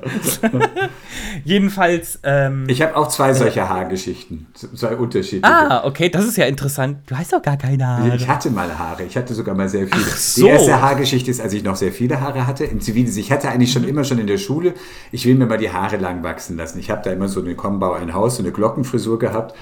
[1.44, 5.44] Jedenfalls, ähm, Ich habe auch zwei solche Haargeschichten, zwei unterschiedliche.
[5.46, 7.00] ah, okay, das ist ja interessant.
[7.08, 8.16] Du hast doch gar keine Haare.
[8.16, 10.06] Ich hatte mal Haare, ich hatte sogar mal sehr viele.
[10.10, 10.42] Ach so.
[10.44, 13.18] Die erste Haargeschichte ist, als ich noch sehr viele Haare hatte, im Zivildienst.
[13.18, 13.80] Ich hatte eigentlich Mhm.
[13.82, 14.74] schon immer schon in der Schule,
[15.12, 16.80] ich will mir mal die Haare lang wachsen lassen.
[16.80, 19.56] Ich habe da immer so eine Kommbau ein Haus, so eine Glockenfrisur gehabt.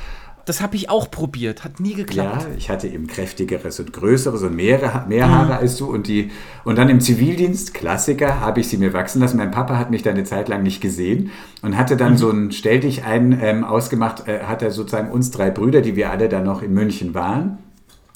[0.51, 2.41] Das habe ich auch probiert, hat nie geklappt.
[2.41, 5.31] Ja, ich hatte eben kräftigeres und größeres und mehrere, mehr Mhm.
[5.31, 5.85] Haare als du.
[5.89, 6.29] Und, die,
[6.65, 9.37] und dann im Zivildienst, Klassiker, habe ich sie mir wachsen lassen.
[9.37, 11.31] Mein Papa hat mich da eine Zeit lang nicht gesehen
[11.61, 11.99] und hatte Mhm.
[11.99, 15.79] dann so ein Stell dich ein ähm, ausgemacht, äh, hat er sozusagen uns drei Brüder,
[15.79, 17.59] die wir alle dann noch in München waren.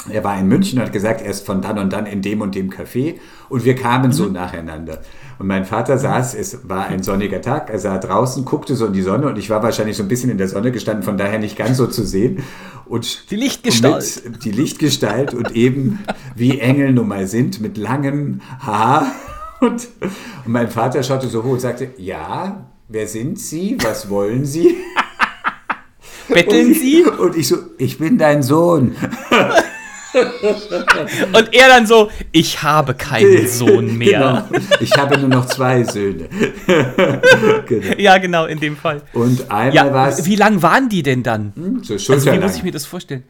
[0.09, 2.41] Er war in München und hat gesagt, er ist von dann und dann in dem
[2.41, 3.15] und dem Café
[3.47, 4.99] und wir kamen so nacheinander.
[5.37, 8.93] Und mein Vater saß, es war ein sonniger Tag, er sah draußen, guckte so in
[8.93, 11.39] die Sonne und ich war wahrscheinlich so ein bisschen in der Sonne gestanden, von daher
[11.39, 12.43] nicht ganz so zu sehen.
[12.85, 14.23] Und Die Lichtgestalt.
[14.25, 15.99] Mit, die Lichtgestalt und eben
[16.35, 19.11] wie Engel nun mal sind, mit langem Haar.
[19.61, 19.87] Und,
[20.45, 23.77] und mein Vater schaute so hoch und sagte, ja, wer sind Sie?
[23.81, 24.75] Was wollen Sie?
[26.27, 27.03] Betteln und ich, sie?
[27.05, 28.95] Und ich so, ich bin dein Sohn.
[31.33, 34.47] Und er dann so, ich habe keinen Sohn mehr.
[34.49, 34.61] Genau.
[34.79, 36.27] Ich habe nur noch zwei Söhne.
[37.67, 37.95] genau.
[37.97, 39.01] Ja, genau, in dem Fall.
[39.13, 41.53] Und einmal Ja, war es wie lang waren die denn dann?
[41.83, 43.23] so Also wie muss ich mir das vorstellen?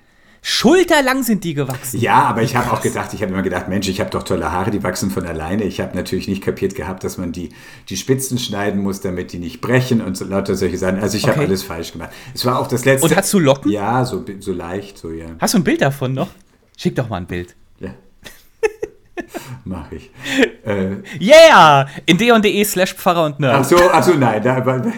[0.48, 2.00] Schulterlang sind die gewachsen.
[2.00, 4.52] Ja, aber ich habe auch gedacht, ich habe immer gedacht, Mensch, ich habe doch tolle
[4.52, 5.64] Haare, die wachsen von alleine.
[5.64, 7.50] Ich habe natürlich nicht kapiert gehabt, dass man die,
[7.90, 11.00] die Spitzen schneiden muss, damit die nicht brechen und so lauter solche Sachen.
[11.00, 11.48] Also ich habe Okay.
[11.48, 12.12] alles falsch gemacht.
[12.36, 13.08] Es war auch das letzte.
[13.08, 13.72] Und hast du Locken?
[13.72, 15.26] Ja, so, so leicht, so ja.
[15.40, 16.30] Hast du ein Bild davon noch?
[16.78, 17.56] Schick doch mal ein Bild.
[17.80, 17.92] ja.
[19.64, 20.12] Mach ich.
[20.66, 21.88] Äh, Yeah!
[22.06, 23.66] In d.de slash Pfarrer und ach Nerd.
[23.66, 24.44] so, ach so, nein.
[24.44, 24.56] Da,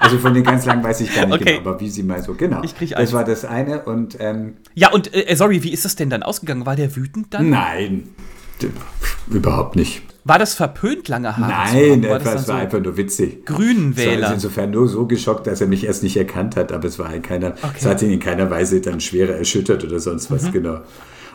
[0.00, 1.56] also von den ganz langen weiß ich gar nicht Okay.
[1.58, 2.62] genau, aber wie sie mal so, genau.
[2.62, 3.12] Ich krieg das eins.
[3.12, 6.64] war das eine und ähm, Ja, und äh, sorry, wie ist das denn dann ausgegangen?
[6.64, 7.50] War der wütend dann?
[7.50, 8.08] nein,
[9.28, 10.02] überhaupt nicht.
[10.24, 11.70] War das verpönt, lange Haare?
[11.70, 12.08] zu Nein, haben?
[12.10, 13.44] War das war, so einfach nur witzig.
[13.44, 14.14] Grünenwähler?
[14.18, 16.98] Es war insofern nur so geschockt, dass er mich erst nicht erkannt hat, aber es
[16.98, 20.44] war in keiner, es hat ihn in keiner Weise dann schwerer erschüttert oder sonst was,
[20.44, 20.52] Mhm.
[20.52, 20.78] genau.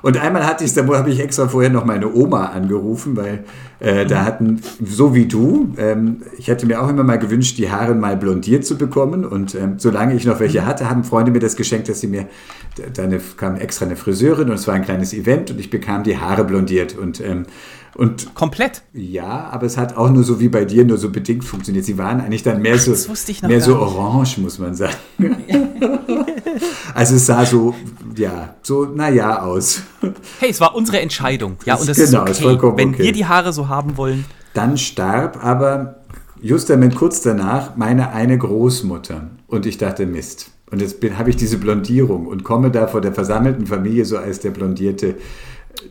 [0.04, 3.44] Und einmal hatte ich da habe ich extra vorher noch meine Oma angerufen, weil
[3.80, 4.08] äh, Mhm.
[4.08, 7.96] da hatten, so wie du, ähm, ich hätte mir auch immer mal gewünscht, die Haare
[7.96, 9.26] mal blondiert zu bekommen.
[9.26, 10.66] Und ähm, solange ich noch welche Mhm.
[10.68, 12.28] hatte, haben Freunde mir das geschenkt, dass sie mir,
[12.78, 15.72] da da eine, kam extra eine Friseurin und es war ein kleines Event und ich
[15.72, 16.96] bekam die Haare blondiert.
[16.96, 17.46] Und, ähm,
[17.98, 18.84] und Komplett.
[18.94, 21.84] ja, aber es hat auch nur so wie bei dir nur so bedingt funktioniert.
[21.84, 22.92] Sie waren eigentlich dann mehr so,
[23.48, 24.96] mehr so orange, muss man sagen.
[26.94, 27.74] also es sah so,
[28.16, 29.82] ja, so, naja, aus.
[30.40, 31.58] Hey, es war unsere Entscheidung.
[31.66, 32.74] Ja, und das genau, ist okay.
[32.76, 33.04] Wenn okay.
[33.04, 34.26] wir die Haare so haben wollen.
[34.54, 36.04] Dann starb aber
[36.40, 39.32] justament kurz danach meine eine Großmutter.
[39.48, 40.52] Und ich dachte, Mist.
[40.70, 44.40] Und jetzt habe ich diese Blondierung und komme da vor der versammelten Familie so als
[44.40, 45.16] der blondierte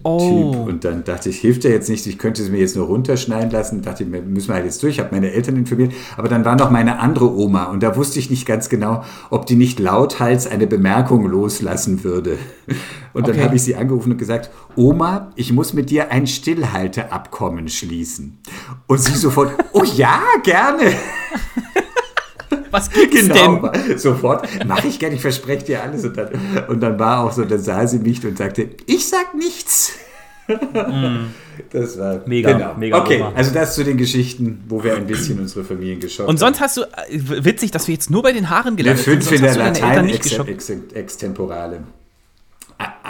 [0.03, 0.53] Oh.
[0.53, 0.66] Typ.
[0.66, 3.51] Und dann dachte ich, hilft ja jetzt nicht, ich könnte es mir jetzt nur runterschneiden
[3.51, 3.82] lassen.
[3.82, 4.95] Dachte ich, müssen wir halt jetzt durch.
[4.95, 5.93] Ich habe meine Eltern informiert.
[6.16, 9.47] Aber dann war noch meine andere Oma und da wusste ich nicht ganz genau, ob
[9.47, 12.39] die nicht lauthals eine Bemerkung loslassen würde.
[13.12, 13.45] Und dann Okay.
[13.45, 18.39] habe ich sie angerufen und gesagt, Oma, ich muss mit dir ein Stillhalteabkommen schließen.
[18.87, 20.93] Und sie sofort, oh ja, gerne.
[22.77, 23.99] Was gibt's Genau, denn?
[23.99, 24.47] sofort.
[24.66, 26.05] Mache ich gerne, ich verspreche dir alles.
[26.05, 26.29] Und dann,
[26.68, 29.93] und dann war auch so, dann sah sie mich und sagte, ich sag nichts.
[31.72, 32.22] Das war Mm.
[32.27, 32.74] Mega, genau.
[32.79, 33.33] mega Okay, Oma.
[33.35, 36.77] also das zu den Geschichten, wo wir ein bisschen unsere Familien geschockt Und sonst hast
[36.77, 36.87] du, äh,
[37.45, 38.77] witzig, dass wir jetzt nur bei den Haaren haben.
[38.77, 39.24] Gelandet sind.
[39.24, 40.51] fünf in der Latein nicht ex, geschockt.
[40.51, 41.81] ex, Extemporale.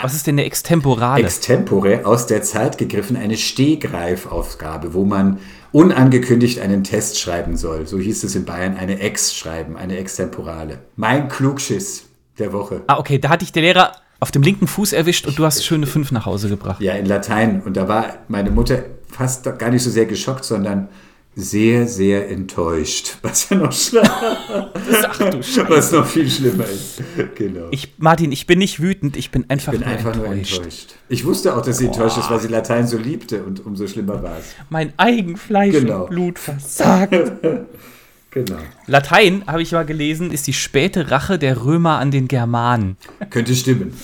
[0.01, 1.25] Was ist denn eine Extemporale?
[1.25, 5.39] Extempore aus der Zeit gegriffen, eine Stehgreifaufgabe, wo man
[5.77, 7.87] unangekündigt einen Test schreiben soll.
[7.87, 10.79] So hieß es in Bayern, eine Ex schreiben, eine Extemporale.
[10.97, 12.07] Mein Klugschiss
[12.39, 12.81] der Woche.
[12.87, 15.67] ah, okay, da hat dich der Lehrer auf dem linken Fuß erwischt und du hast
[15.67, 16.81] schöne fünf nach Hause gebracht.
[16.81, 17.61] Ja, in Latein.
[17.61, 20.89] Und da war meine Mutter fast gar nicht so sehr geschockt, sondern
[21.39, 23.19] sehr, sehr enttäuscht.
[23.23, 25.67] Was ja noch, schl- Ach du Scheiße.
[25.69, 27.03] was noch viel schlimmer ist.
[27.35, 27.69] Genau.
[27.71, 30.57] Ich, Martin, ich bin nicht wütend, ich bin einfach, bin nur, einfach nur enttäuscht.
[30.57, 30.95] enttäuscht.
[31.11, 34.23] Ich wusste auch, dass sie enttäuscht ist, weil sie Latein so liebte und umso schlimmer
[34.23, 34.47] war es.
[34.71, 36.05] Mein Eigenfleisch Genau.
[36.05, 37.15] und Blut versagt.
[38.31, 38.59] Genau.
[38.87, 42.99] Latein, habe ich mal gelesen, ist die späte Rache der Römer an den Germanen.
[43.31, 43.95] Könnte stimmen.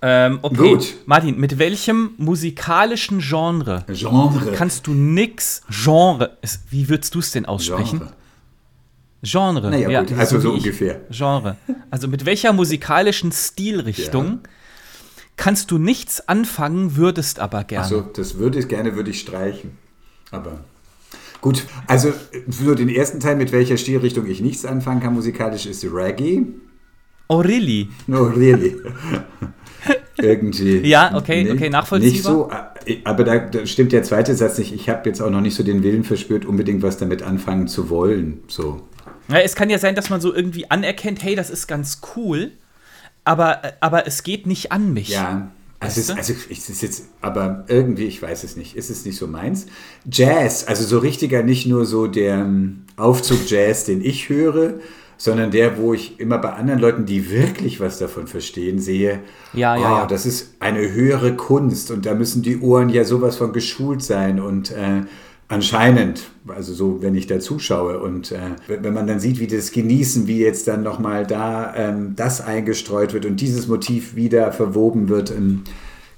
[0.00, 0.94] Ähm, okay, Gut.
[1.06, 4.52] Martin, mit welchem musikalischen Genre Genre.
[4.52, 6.38] kannst du nix Genre,
[6.70, 7.98] wie würdest du es denn aussprechen?
[7.98, 8.12] Genre.
[9.60, 9.70] Genre.
[9.70, 11.00] Naja, ja, also so ungefähr.
[11.10, 11.56] Genre.
[11.90, 14.50] Also mit welcher musikalischen Stilrichtung Ja.
[15.36, 17.82] kannst du nichts anfangen, würdest aber gerne?
[17.84, 19.76] Also das würde ich gerne, würde ich streichen.
[20.30, 20.60] Aber
[21.40, 22.12] gut, also
[22.48, 26.44] für den ersten Teil, mit welcher Stilrichtung ich nichts anfangen kann musikalisch, ist Reggae.
[27.26, 27.88] Oh, really?
[28.06, 28.76] No, really.
[30.18, 30.78] Irgendwie.
[30.88, 32.12] Ja, okay, okay, nachvollziehbar.
[32.12, 32.50] Nicht so,
[32.86, 34.72] äh, aber da, da stimmt der zweite Satz nicht.
[34.74, 37.90] Ich habe jetzt auch noch nicht so den Willen verspürt, unbedingt was damit anfangen zu
[37.90, 38.40] wollen.
[38.48, 38.82] So.
[39.28, 42.52] Ja, es kann ja sein, dass man so irgendwie anerkennt, hey, das ist ganz cool,
[43.24, 45.10] aber, aber es geht nicht an mich.
[45.10, 45.50] Ja.
[45.80, 46.18] Also, du?
[46.18, 49.66] also es ist jetzt, aber irgendwie, ich weiß es nicht, ist es nicht so meins.
[50.10, 54.74] Jazz, also so richtiger, nicht nur so der ähm, Aufzug Jazz, den ich höre,
[55.18, 59.20] sondern der, wo ich immer bei anderen Leuten, die wirklich was davon verstehen, sehe,
[59.52, 60.06] Ja, ja, oh, ja.
[60.06, 64.40] das ist eine höhere Kunst und da müssen die Ohren ja sowas von geschult sein
[64.40, 65.02] und äh,
[65.48, 68.38] anscheinend, also so, wenn ich da zuschaue und äh,
[68.68, 73.12] wenn man dann sieht, wie das genießen, wie jetzt dann nochmal da ähm, das eingestreut
[73.12, 75.64] wird und dieses Motiv wieder verwoben wird, ähm,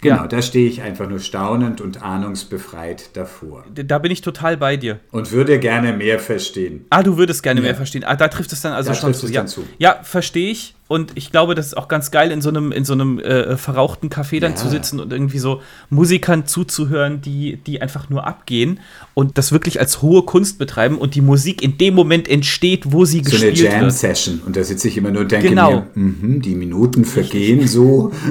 [0.01, 0.27] genau, Ja.
[0.27, 5.01] da stehe ich einfach nur staunend und ahnungsbefreit davor Da bin ich total bei dir.
[5.11, 6.85] und würde gerne mehr verstehen.
[6.91, 7.67] Ah, du würdest gerne Ja.
[7.67, 8.05] mehr verstehen.
[8.05, 9.27] Ah, da trifft es dann also Da schon trifft zu.
[9.27, 9.63] es Ja, dann zu.
[9.79, 10.75] ja verstehe ich.
[10.89, 13.57] Und ich glaube, das ist auch ganz geil, in so einem, in so einem äh,
[13.57, 14.57] verrauchten Café dann Ja.
[14.57, 18.81] zu sitzen und irgendwie so Musikern zuzuhören, die, die einfach nur abgehen
[19.15, 23.05] und das wirklich als hohe Kunst betreiben und die Musik in dem Moment entsteht, wo
[23.05, 23.81] sie So eine gespielt wird.
[23.83, 25.87] Jam-Session und da sitze ich immer nur und denke Genau.
[25.95, 28.11] mir, mhm, die Minuten vergehen so.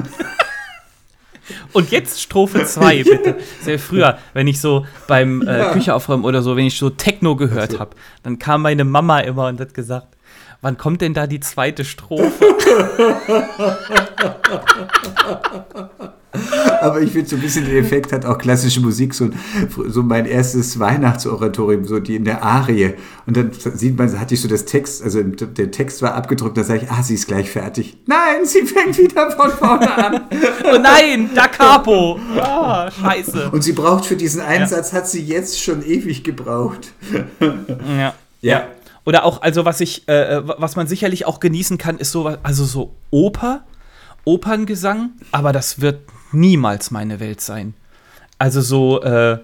[1.72, 3.36] Und jetzt Strophe 2, bitte.
[3.60, 7.36] Sehr früher, wenn ich so beim äh, Küche aufräumen oder so, wenn ich so Techno
[7.36, 10.16] gehört habe, dann kam meine Mama immer und hat gesagt,
[10.62, 12.44] wann kommt denn da die zweite Strophe?
[16.80, 19.30] Aber ich finde, so ein bisschen den Effekt hat auch klassische Musik, so,
[19.88, 22.94] so mein erstes Weihnachtsoratorium, so die in der Arie.
[23.26, 26.64] Und dann sieht man, hatte ich so das Text, also der Text war abgedruckt, da
[26.64, 27.96] sage ich, ah, sie ist gleich fertig.
[28.06, 30.20] Nein, sie fängt wieder von vorne an.
[30.72, 32.18] Oh nein, da Capo!
[32.38, 33.50] Ah, scheiße.
[33.50, 34.46] Und sie braucht für diesen Ja.
[34.46, 36.92] Einsatz, hat sie jetzt schon ewig gebraucht.
[37.98, 38.14] Ja.
[38.40, 38.68] Ja.
[39.10, 42.64] Oder auch, also was ich, äh, was man sicherlich auch genießen kann, ist so, also
[42.64, 43.64] so Oper,
[44.24, 47.74] Operngesang, aber das wird niemals meine Welt sein.
[48.38, 49.38] Also so äh,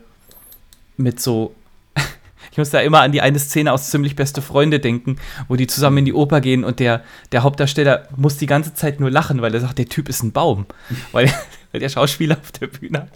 [0.97, 1.53] mit so,
[2.53, 5.17] ich muss da immer an die eine Szene aus Ziemlich beste Freunde denken,
[5.49, 7.03] wo die zusammen in die Oper gehen und der,
[7.33, 10.31] der Hauptdarsteller muss die ganze Zeit nur lachen, weil er sagt, der Typ ist ein
[10.31, 10.67] Baum.
[11.11, 11.29] Weil,
[11.77, 13.11] weil der Schauspieler auf der Bühne hat,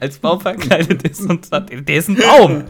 [0.00, 2.64] als Baum verkleidet ist und sagt, der ist ein Baum.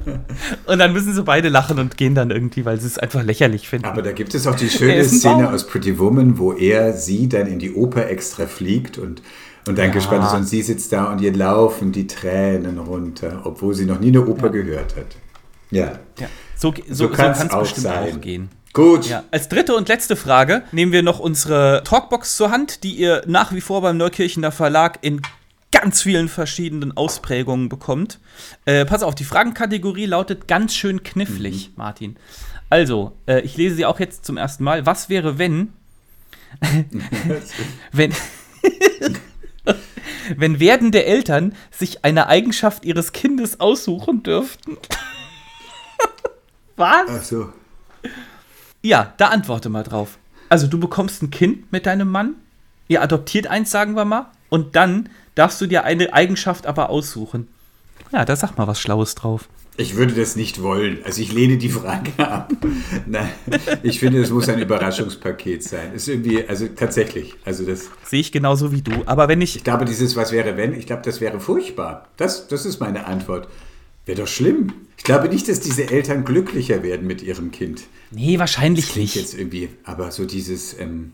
[0.67, 3.67] Und dann müssen sie beide lachen und gehen dann irgendwie, weil sie es einfach lächerlich
[3.71, 3.87] finden.
[3.87, 5.55] Aber da gibt es auch die schöne Szene Baum.
[5.55, 9.23] aus Pretty Woman, wo er sie dann in die Oper extra fliegt und,
[9.67, 9.93] und dann Ja.
[9.93, 13.99] gespannt ist und sie sitzt da und ihr laufen die Tränen runter, obwohl sie noch
[13.99, 15.17] nie eine Oper gehört hat.
[15.71, 15.93] Ja.
[16.19, 16.27] Ja.
[16.55, 18.13] So, so, So kann es auch bestimmt sein.
[18.15, 18.49] auch gehen.
[18.73, 19.07] Gut.
[19.07, 19.25] Ja.
[19.31, 23.53] Als dritte und letzte Frage nehmen wir noch unsere Talkbox zur Hand, die ihr nach
[23.53, 25.23] wie vor beim Neukirchener Verlag in
[25.73, 28.21] ganz vielen verschiedenen Ausprägungen bekommt.
[28.65, 32.17] Äh, pass auf, die Fragenkategorie lautet ganz schön knifflig, Martin.
[32.69, 34.87] Also, äh, ich lese sie auch jetzt zum ersten Mal.
[34.87, 35.73] Was wäre, wenn,
[37.93, 38.15] wenn,
[40.37, 44.77] wenn werdende Eltern sich eine Eigenschaft ihres Kindes aussuchen dürften?
[46.77, 47.09] Was?
[47.09, 47.53] Ach so.
[48.83, 50.19] Ja, da antworte mal drauf.
[50.49, 52.35] Also du bekommst ein Kind mit deinem Mann,
[52.89, 57.49] ihr adoptiert eins, sagen wir mal, und dann darfst du dir eine Eigenschaft aber aussuchen.
[58.13, 59.49] Ja, da sag mal was Schlaues drauf.
[59.77, 60.99] Ich würde das nicht wollen.
[61.05, 62.53] Also ich lehne die Frage ab.
[63.07, 63.31] Nein,
[63.83, 65.95] ich finde, es muss ein Überraschungspaket sein.
[65.95, 68.93] Ist irgendwie, also tatsächlich, also das, Sehe ich genauso wie du.
[69.07, 69.57] Aber wenn ich.
[69.57, 72.09] ich glaube, dieses Was wäre wenn, ich glaube, das wäre furchtbar.
[72.17, 73.49] Das, das ist meine Antwort.
[74.11, 74.73] Wäre doch schlimm.
[74.97, 77.83] Ich glaube nicht, dass diese Eltern glücklicher werden mit ihrem Kind.
[78.11, 79.15] Nee, wahrscheinlich Klingt nicht.
[79.15, 81.13] jetzt irgendwie, aber so dieses, ähm,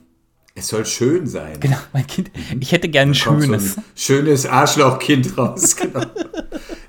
[0.55, 1.61] es soll schön sein.
[1.61, 2.31] Genau, mein Kind.
[2.59, 3.75] Ich hätte gern ein schönes.
[3.75, 5.77] So ein schönes Arschlochkind raus.
[5.83, 6.07] Genau.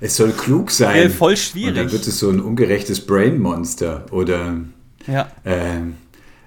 [0.00, 0.94] es soll klug sein.
[0.94, 1.74] Wäre voll Und schwierig.
[1.74, 4.06] dann wird es so ein ungerechtes Brain-Monster.
[4.10, 4.56] Oder
[5.06, 5.30] Ja.
[5.44, 5.96] ähm,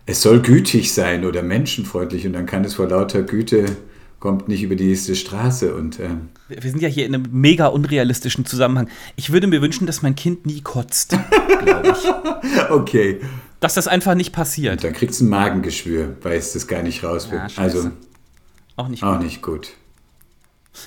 [0.08, 2.26] es soll gütig sein oder menschenfreundlich.
[2.26, 3.66] Und dann kann es vor lauter Güte,
[4.22, 5.76] kommt nicht über die nächste Straße.
[5.76, 8.88] Und ähm, Wir sind ja hier in einem mega unrealistischen Zusammenhang.
[9.18, 11.18] Ich würde mir wünschen, dass mein Kind nie kotzt.
[11.64, 12.70] glaube ich.
[12.72, 13.20] okay.
[13.60, 14.84] Dass das einfach nicht passiert.
[14.84, 17.40] Dann kriegt es ein Magengeschwür, weil es das gar nicht raus will.
[17.40, 17.92] Ja, also
[18.78, 19.24] Auch nicht auch gut.
[19.24, 19.74] nicht gut.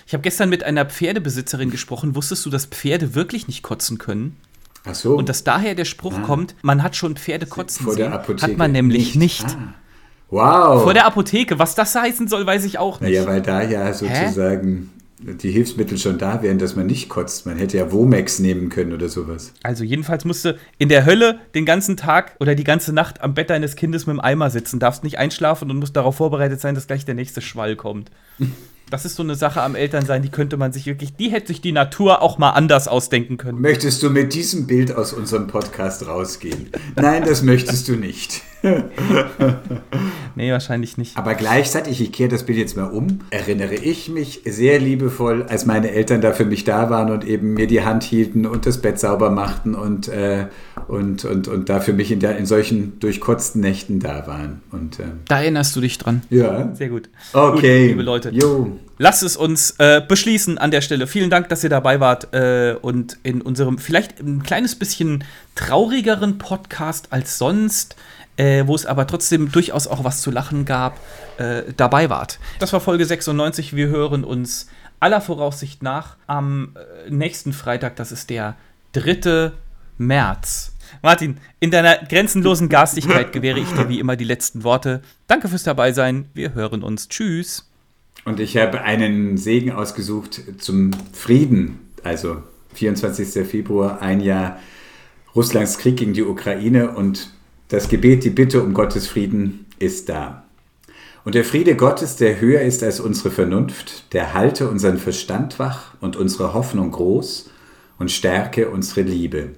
[0.07, 2.15] Ich habe gestern mit einer Pferdebesitzerin gesprochen.
[2.17, 4.37] Wusstest du, dass Pferde wirklich nicht kotzen können?
[4.87, 5.17] Ach so.
[5.17, 7.85] Und dass daher der Spruch kommt, man hat schon Pferde kotzen Ah.
[7.85, 8.13] vor der sehen.
[8.15, 8.53] Apotheke.
[8.53, 9.45] Hat man nämlich nicht.
[9.45, 9.75] Ah.
[10.31, 10.83] Wow.
[10.83, 11.59] Vor der Apotheke.
[11.59, 13.11] Was das heißen soll, weiß ich auch nicht.
[13.11, 17.47] Naja, weil da ja sozusagen die Hilfsmittel schon da wären, dass man nicht kotzt.
[17.47, 19.53] Man hätte ja Womex nehmen können oder sowas.
[19.63, 23.35] Also jedenfalls musst du in der Hölle den ganzen Tag oder die ganze Nacht am
[23.35, 26.75] Bett deines Kindes mit dem Eimer sitzen, darfst nicht einschlafen und musst darauf vorbereitet sein,
[26.75, 28.11] dass gleich der nächste Schwall kommt.
[28.95, 31.61] Das ist so eine Sache am Elternsein, die könnte man sich wirklich, die hätte sich
[31.61, 33.61] die Natur auch mal anders ausdenken können.
[33.61, 36.71] Möchtest du mit diesem Bild aus unserem Podcast rausgehen?
[36.95, 38.43] Nein, das möchtest du nicht.
[40.37, 41.17] nee, wahrscheinlich nicht.
[41.17, 45.67] Aber gleichzeitig, ich kehre das Bild jetzt mal um, erinnere ich mich sehr liebevoll, als
[45.67, 48.81] meine Eltern da für mich da waren und eben mir die Hand hielten und das
[48.81, 50.47] Bett sauber machten und, äh,
[50.87, 54.63] und, und, und da für mich in, der, in solchen durchkotzten Nächten da waren.
[54.71, 56.23] Und, äh, da erinnerst du dich dran.
[56.31, 56.73] Ja.
[56.75, 57.11] Sehr gut.
[57.33, 57.89] Okay.
[57.89, 58.31] Gut, liebe Leute.
[58.31, 58.79] Jo.
[58.99, 61.07] Lasst es uns äh, beschließen an der Stelle.
[61.07, 65.25] Vielen Dank, dass ihr dabei wart äh, und in unserem vielleicht ein kleines bisschen
[65.55, 67.97] traurigeren Podcast als sonst
[68.37, 70.99] äh, wo es aber trotzdem durchaus auch was zu lachen gab,
[71.39, 72.39] äh, dabei wart.
[72.59, 73.77] Das war Folge 96.
[73.77, 74.69] Wir hören uns
[75.01, 77.97] aller Voraussicht nach am äh, nächsten Freitag.
[77.97, 78.57] Das ist der
[78.93, 79.53] 3.
[79.99, 80.73] März.
[81.03, 85.03] Martin, in deiner grenzenlosen Garstigkeit gewähre ich dir wie immer die letzten Worte.
[85.27, 86.29] Danke fürs Dabeisein.
[86.35, 87.09] Wir hören uns.
[87.09, 87.69] Tschüss.
[88.25, 91.91] Und ich habe einen Segen ausgesucht zum Frieden.
[92.03, 92.43] Also
[92.75, 93.47] 24.
[93.47, 94.59] Februar, ein Jahr
[95.35, 97.31] Russlands Krieg gegen die Ukraine und
[97.69, 100.45] das Gebet, die Bitte um Gottes Frieden ist da.
[101.25, 105.95] Und der Friede Gottes, der höher ist als unsere Vernunft, der halte unseren Verstand wach
[106.01, 107.51] und unsere Hoffnung groß
[107.99, 109.51] und stärke unsere Liebe.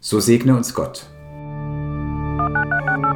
[0.00, 1.06] So segne uns Gott.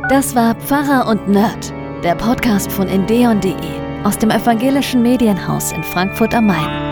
[0.08, 1.72] Das war Pfarrer und Nerd,
[2.04, 6.83] der Podcast von endeon.de aus dem evangelischen Medienhaus in Frankfurt am Main.